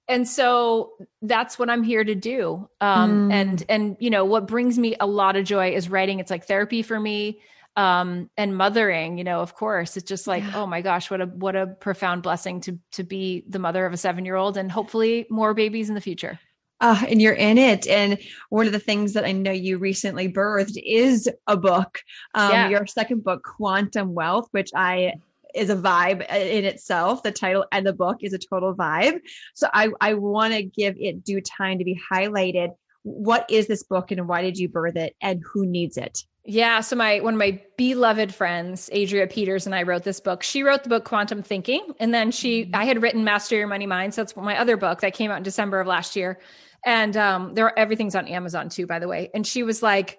[0.08, 0.92] And so
[1.22, 2.68] that's what I'm here to do.
[2.80, 3.32] Um Mm.
[3.32, 6.18] and and you know what brings me a lot of joy is writing.
[6.20, 7.40] It's like therapy for me
[7.76, 10.60] um and mothering you know of course it's just like Yeah.
[10.60, 13.94] oh my gosh what a what a profound blessing to to be the mother of
[13.94, 16.38] a 7 year old and hopefully more babies in the future
[16.82, 17.86] uh, and you're in it.
[17.86, 18.18] And
[18.50, 22.00] one of the things that I know you recently birthed is a book.
[22.34, 22.68] Um, yeah.
[22.70, 25.12] Your second book, Quantum Wealth, which I
[25.54, 27.22] is a vibe in itself.
[27.22, 29.20] The title and the book is a total vibe.
[29.54, 32.70] So I, I want to give it due time to be highlighted.
[33.02, 36.24] What is this book and why did you birth it and who needs it?
[36.44, 36.80] Yeah.
[36.80, 40.42] So my one of my beloved friends, Adria Peters, and I wrote this book.
[40.42, 41.94] She wrote the book Quantum Thinking.
[42.00, 42.74] And then she mm-hmm.
[42.74, 44.14] I had written Master Your Money Mind.
[44.14, 46.40] So that's my other book that came out in December of last year.
[46.84, 49.30] And um, there everything's on Amazon too, by the way.
[49.34, 50.18] And she was like,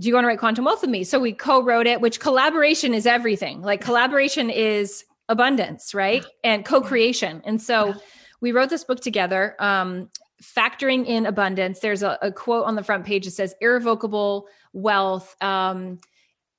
[0.00, 1.04] Do you want to write Quantum Wealth with me?
[1.04, 3.60] So we co-wrote it, which collaboration is everything.
[3.60, 6.24] Like collaboration is abundance, right?
[6.42, 7.42] And co-creation.
[7.44, 7.94] And so
[8.40, 9.54] we wrote this book together.
[9.58, 10.08] Um,
[10.42, 11.80] factoring in abundance.
[11.80, 15.98] There's a, a, quote on the front page that says irrevocable wealth um,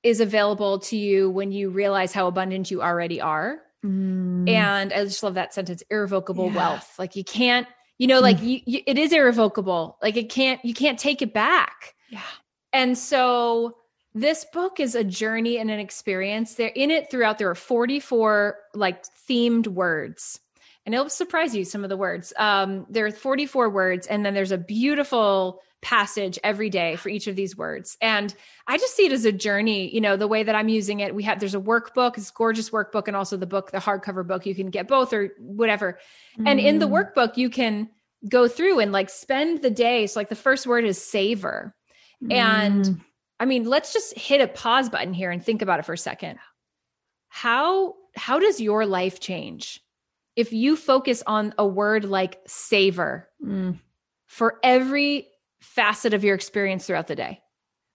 [0.04, 3.58] is available to you when you realize how abundant you already are.
[3.84, 4.48] Mm.
[4.48, 6.56] And I just love that sentence irrevocable yeah.
[6.56, 6.94] wealth.
[6.96, 7.66] Like you can't
[7.98, 8.48] you know like mm.
[8.48, 12.20] you, you, it is irrevocable like it can't you can't take it back yeah
[12.72, 13.76] and so
[14.14, 18.56] this book is a journey and an experience there in it throughout there are 44
[18.74, 20.40] like themed words
[20.84, 24.34] and it'll surprise you some of the words um there are 44 words and then
[24.34, 27.98] there's a beautiful passage every day for each of these words.
[28.00, 28.34] And
[28.66, 31.14] I just see it as a journey, you know, the way that I'm using it.
[31.14, 34.46] We have there's a workbook, it's gorgeous workbook, and also the book, the hardcover book.
[34.46, 35.98] You can get both or whatever.
[36.38, 36.48] Mm.
[36.48, 37.14] And in the mm.
[37.14, 37.90] workbook, you can
[38.28, 40.06] go through and like spend the day.
[40.06, 41.74] So like the first word is savor.
[42.22, 42.32] Mm.
[42.32, 43.00] And
[43.40, 45.98] I mean, let's just hit a pause button here and think about it for a
[45.98, 46.38] second.
[47.28, 49.80] How how does your life change
[50.36, 53.78] if you focus on a word like savor mm.
[54.26, 55.28] for every
[55.62, 57.40] facet of your experience throughout the day.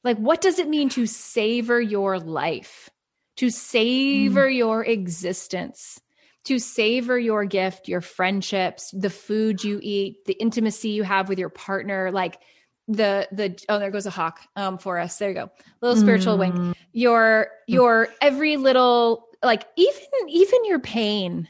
[0.03, 2.89] Like, what does it mean to savor your life,
[3.37, 4.55] to savor mm.
[4.55, 5.99] your existence,
[6.45, 11.39] to savor your gift, your friendships, the food you eat, the intimacy you have with
[11.39, 12.39] your partner, like
[12.87, 15.17] the the oh there goes a hawk um for us.
[15.17, 15.51] There you go.
[15.81, 16.39] Little spiritual mm.
[16.39, 21.49] wing your your every little like even even your pain.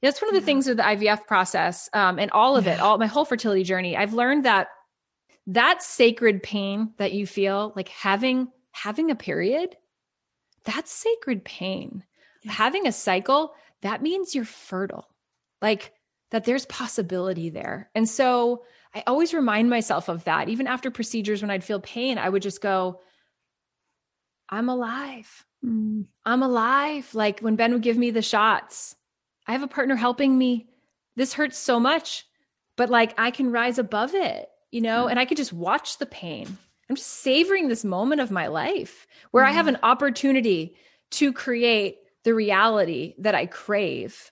[0.00, 2.98] That's one of the things with the ivf process um and all of it all
[2.98, 3.96] my whole fertility journey.
[3.96, 4.68] I've learned that
[5.48, 9.76] that sacred pain that you feel like having having a period
[10.64, 12.04] that's sacred pain.
[12.42, 12.52] Yeah.
[12.52, 15.06] having a cycle that means you're fertile.
[15.60, 15.92] Like
[16.30, 17.90] that there's possibility there.
[17.94, 18.64] And so
[18.98, 22.42] i always remind myself of that even after procedures when i'd feel pain i would
[22.42, 23.00] just go
[24.48, 26.04] i'm alive mm.
[26.26, 28.94] i'm alive like when ben would give me the shots
[29.46, 30.68] i have a partner helping me
[31.16, 32.26] this hurts so much
[32.76, 35.10] but like i can rise above it you know, mm.
[35.10, 36.46] and I could just watch the pain.
[36.88, 39.48] I'm just savoring this moment of my life where mm.
[39.48, 39.70] I have mm.
[39.70, 40.76] an opportunity
[41.12, 44.30] to create the reality that I crave.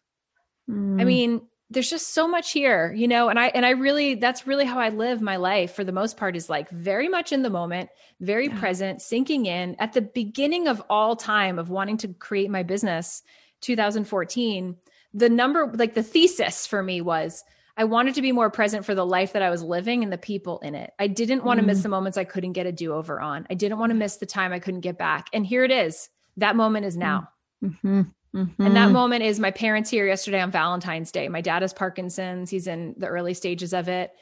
[0.71, 1.01] Mm.
[1.01, 4.47] I mean, there's just so much here, you know, and I and I really that's
[4.47, 7.43] really how I live my life for the most part is like very much in
[7.43, 7.91] the moment,
[8.21, 8.59] very yeah.
[8.59, 9.75] present, sinking in.
[9.81, 13.23] At the beginning of all time of wanting to create my business,
[13.63, 14.77] 2014,
[15.13, 17.43] the number like the thesis for me was
[17.77, 20.19] I wanted to be more present for the life that I was living and the
[20.19, 20.93] people in it.
[20.99, 21.69] I didn't want to mm.
[21.69, 23.47] miss the moments I couldn't get a do over on.
[23.51, 25.29] I didn't want to miss the time I couldn't get back.
[25.33, 26.09] And here it is.
[26.39, 27.29] That moment is now.
[27.63, 28.03] Mm-hmm.
[28.35, 28.63] Mm-hmm.
[28.63, 31.29] And that moment is my parents here yesterday on Valentine's Day.
[31.29, 32.51] My dad has Parkinson's.
[32.51, 34.13] He's in the early stages of it.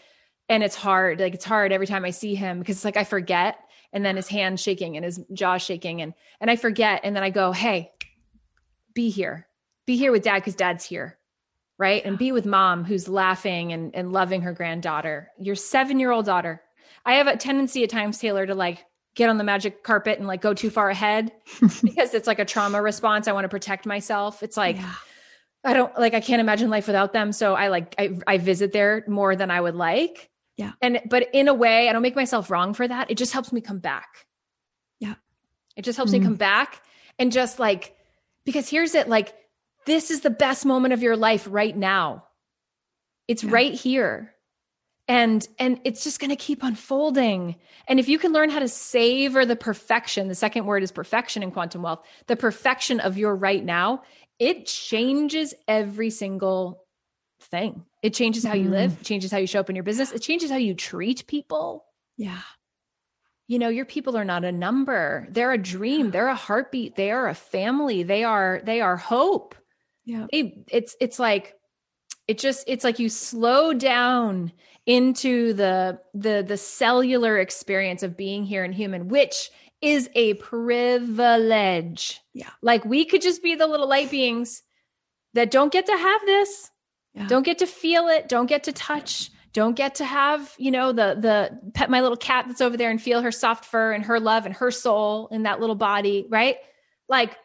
[0.48, 1.20] And it's hard.
[1.20, 3.58] Like it's hard every time I see him because it's like I forget
[3.92, 7.22] and then his hand shaking and his jaw shaking and and I forget and then
[7.22, 7.92] I go, "Hey,
[8.92, 9.48] be here.
[9.86, 11.18] Be here with dad cuz dad's here."
[11.78, 12.04] right?
[12.04, 16.26] And be with mom who's laughing and, and loving her granddaughter, your seven year old
[16.26, 16.62] daughter.
[17.04, 18.84] I have a tendency at times, Taylor, to like
[19.14, 21.32] get on the magic carpet and like go too far ahead
[21.82, 23.28] because it's like a trauma response.
[23.28, 24.42] I want to protect myself.
[24.42, 24.94] It's like, yeah.
[25.62, 27.32] I don't like, I can't imagine life without them.
[27.32, 30.30] So I like, I, I visit there more than I would like.
[30.56, 30.72] Yeah.
[30.82, 33.10] And, but in a way, I don't make myself wrong for that.
[33.10, 34.26] It just helps me come back.
[35.00, 35.14] Yeah.
[35.76, 36.20] It just helps mm-hmm.
[36.20, 36.82] me come back
[37.18, 37.96] and just like,
[38.44, 39.34] because here's it like,
[39.86, 42.24] this is the best moment of your life right now.
[43.26, 43.50] It's yeah.
[43.52, 44.33] right here.
[45.06, 47.56] And and it's just going to keep unfolding.
[47.88, 51.42] And if you can learn how to savor the perfection, the second word is perfection
[51.42, 54.02] in quantum wealth, the perfection of your right now,
[54.38, 56.84] it changes every single
[57.40, 57.84] thing.
[58.02, 59.04] It changes how you live, mm.
[59.04, 61.84] changes how you show up in your business, it changes how you treat people.
[62.16, 62.40] Yeah.
[63.46, 65.26] You know, your people are not a number.
[65.30, 66.10] They're a dream.
[66.10, 66.96] They're a heartbeat.
[66.96, 68.02] They are a family.
[68.02, 69.54] They are they are hope
[70.04, 71.54] yeah it, it's it's like
[72.28, 74.52] it just it's like you slow down
[74.86, 82.20] into the the the cellular experience of being here and human which is a privilege
[82.32, 84.62] yeah like we could just be the little light beings
[85.32, 86.70] that don't get to have this
[87.14, 87.26] yeah.
[87.26, 90.92] don't get to feel it don't get to touch don't get to have, you know,
[90.92, 94.04] the the pet my little cat that's over there and feel her soft fur and
[94.04, 96.56] her love and her soul in that little body, right?
[97.08, 97.36] Like,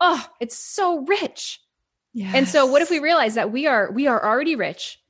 [0.00, 1.60] oh, it's so rich.
[2.12, 2.34] Yes.
[2.34, 5.00] And so what if we realize that we are we are already rich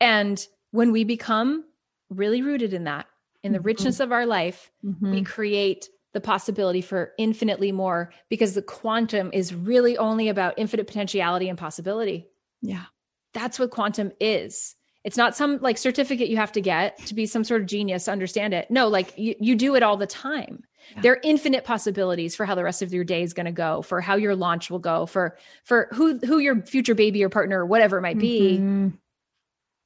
[0.00, 1.64] and when we become
[2.08, 3.06] really rooted in that,
[3.42, 3.66] in the mm-hmm.
[3.66, 5.12] richness of our life, mm-hmm.
[5.12, 10.86] we create the possibility for infinitely more because the quantum is really only about infinite
[10.86, 12.26] potentiality and possibility.
[12.62, 12.84] Yeah.
[13.32, 14.74] That's what quantum is.
[15.04, 18.04] It's not some like certificate you have to get to be some sort of genius
[18.04, 18.70] to understand it.
[18.70, 20.64] No, like you, you do it all the time.
[20.94, 21.02] Yeah.
[21.02, 23.80] There are infinite possibilities for how the rest of your day is going to go,
[23.82, 27.60] for how your launch will go, for for who who your future baby or partner
[27.60, 28.58] or whatever it might be.
[28.58, 28.88] Mm-hmm.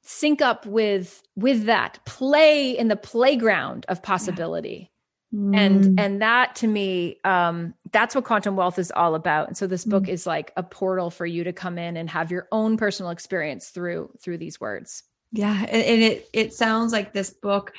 [0.05, 1.99] Sync up with with that.
[2.05, 4.91] Play in the playground of possibility.
[5.31, 5.39] Yeah.
[5.39, 5.57] Mm.
[5.57, 9.47] And and that to me um that's what quantum wealth is all about.
[9.47, 10.09] And so this book mm.
[10.09, 13.69] is like a portal for you to come in and have your own personal experience
[13.69, 15.03] through through these words.
[15.31, 17.73] Yeah, and, and it it sounds like this book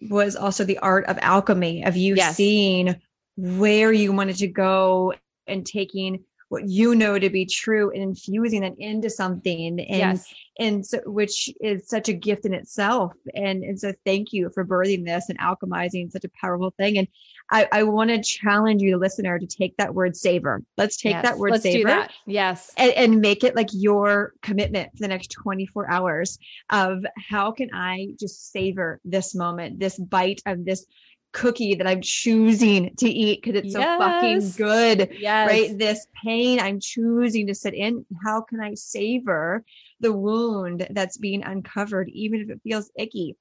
[0.00, 2.36] was also the art of alchemy of you yes.
[2.36, 2.96] seeing
[3.36, 5.12] where you wanted to go
[5.46, 10.34] and taking what you know to be true and infusing that into something and yes.
[10.58, 14.62] and so which is such a gift in itself and and so thank you for
[14.62, 17.08] birthing this and alchemizing such a powerful thing and
[17.50, 21.12] i i want to challenge you the listener to take that word savor let's take
[21.12, 21.22] yes.
[21.22, 22.12] that word let's savor that.
[22.26, 26.38] yes and, and make it like your commitment for the next 24 hours
[26.68, 30.84] of how can i just savor this moment this bite of this
[31.32, 33.82] cookie that I'm choosing to eat because it's yes.
[33.82, 35.16] so fucking good.
[35.18, 35.48] Yes.
[35.48, 35.78] Right.
[35.78, 38.04] This pain I'm choosing to sit in.
[38.22, 39.64] How can I savor
[40.00, 43.36] the wound that's being uncovered, even if it feels icky?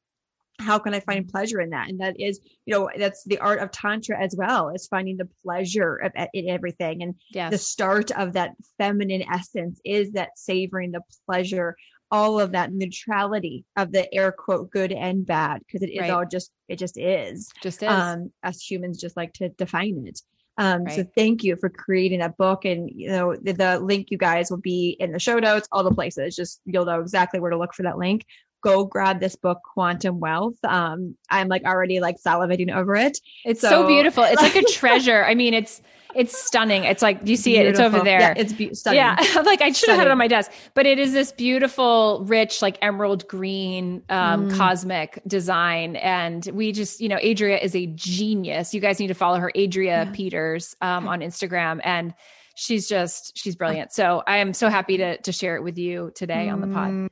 [0.60, 1.32] How can I find mm-hmm.
[1.32, 1.90] pleasure in that?
[1.90, 5.30] And that is, you know, that's the art of Tantra as well, is finding the
[5.44, 7.02] pleasure of in everything.
[7.02, 7.52] And yes.
[7.52, 11.76] the start of that feminine essence is that savoring the pleasure
[12.12, 16.12] all of that neutrality of the air quote good and bad because it is right.
[16.12, 17.50] all just it just is.
[17.62, 17.90] Just is.
[17.90, 20.20] um as humans just like to define it.
[20.58, 20.96] Um right.
[20.96, 24.52] so thank you for creating that book and you know the, the link you guys
[24.52, 26.36] will be in the show notes all the places.
[26.36, 28.26] Just you'll know exactly where to look for that link.
[28.62, 30.58] Go grab this book quantum wealth.
[30.66, 33.18] Um i'm like already like salivating over it.
[33.46, 34.24] It's so, so beautiful.
[34.24, 35.24] It's like a treasure.
[35.24, 35.82] I mean it's
[36.16, 36.84] it's stunning.
[36.84, 37.68] It's like, you see beautiful.
[37.68, 37.72] it?
[37.72, 38.20] It's over there.
[38.20, 38.98] Yeah, it's be- stunning.
[38.98, 39.16] Yeah.
[39.46, 42.62] like I should have had it on my desk, but it is this beautiful, rich,
[42.62, 44.58] like emerald green, um, mm.
[44.58, 45.96] cosmic design.
[45.98, 48.74] And we just, you know, Adria is a genius.
[48.74, 50.12] You guys need to follow her, Adria yeah.
[50.12, 51.80] Peters, um, on Instagram.
[51.84, 52.14] And
[52.56, 53.92] she's just, she's brilliant.
[53.94, 56.54] So I am so happy to, to share it with you today mm.
[56.54, 57.10] on the pod.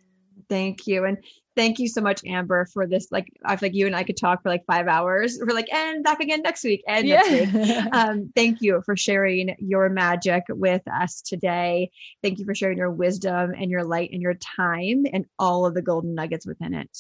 [0.50, 1.06] Thank you.
[1.06, 1.18] And
[1.56, 3.08] thank you so much, Amber, for this.
[3.12, 5.38] Like, I feel like you and I could talk for like five hours.
[5.39, 7.22] We're like, and back again next week and yeah.
[7.22, 7.86] next week.
[7.93, 11.91] Um, thank you for sharing your magic with us today.
[12.24, 15.74] Thank you for sharing your wisdom and your light and your time and all of
[15.74, 16.97] the golden nuggets within it.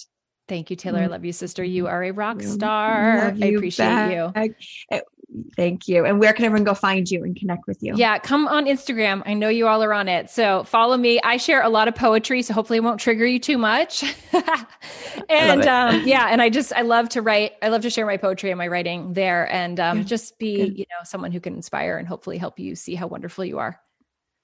[0.47, 0.99] Thank you, Taylor.
[0.99, 1.11] I mm.
[1.11, 1.63] love you, sister.
[1.63, 3.19] You are a rock star.
[3.19, 4.55] I appreciate back.
[4.91, 5.01] you.
[5.55, 6.05] Thank you.
[6.05, 7.93] And where can everyone go find you and connect with you?
[7.95, 9.21] Yeah, come on Instagram.
[9.25, 10.29] I know you all are on it.
[10.29, 11.19] So follow me.
[11.21, 14.03] I share a lot of poetry, so hopefully it won't trigger you too much.
[15.29, 17.53] and um, yeah, and I just I love to write.
[17.61, 20.77] I love to share my poetry and my writing there, and um, just be Good.
[20.79, 23.79] you know someone who can inspire and hopefully help you see how wonderful you are.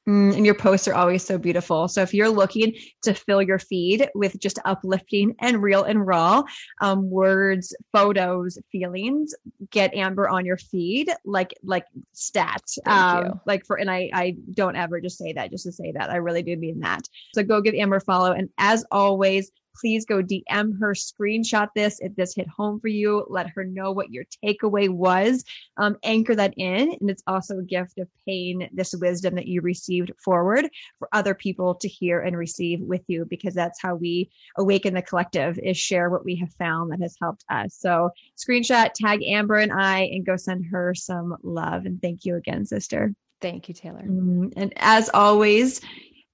[0.08, 1.88] Mm, and your posts are always so beautiful.
[1.88, 6.44] So if you're looking to fill your feed with just uplifting and real and raw
[6.82, 9.34] um, words, photos, feelings,
[9.72, 12.78] get Amber on your feed like like stats.
[12.86, 16.12] Um, like for and I I don't ever just say that just to say that.
[16.12, 17.02] I really do mean that.
[17.34, 18.32] So go give Amber a follow.
[18.32, 23.26] And as always, please go DM her, screenshot this if this hit home for you.
[23.30, 25.44] Let her know what your takeaway was.
[25.78, 26.96] Um, anchor that in.
[27.00, 30.70] And it's also a gift of paying this wisdom that you received forward
[31.00, 35.02] for other people to hear and receive with you, because that's how we awaken the
[35.02, 37.76] collective is share what we have found that has helped us.
[37.78, 41.86] So screenshot, tag Amber and I, and go send her some love.
[41.86, 43.14] And thank you again, sister.
[43.42, 44.04] Thank you, Taylor.
[44.04, 45.82] Mm, and as always,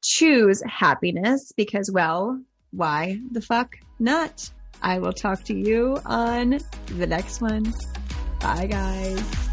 [0.04, 2.40] choose happiness because, well,
[2.72, 4.50] why the fuck not?
[4.82, 6.60] I will talk to you on
[6.98, 7.74] the next one.
[8.40, 9.51] Bye, guys.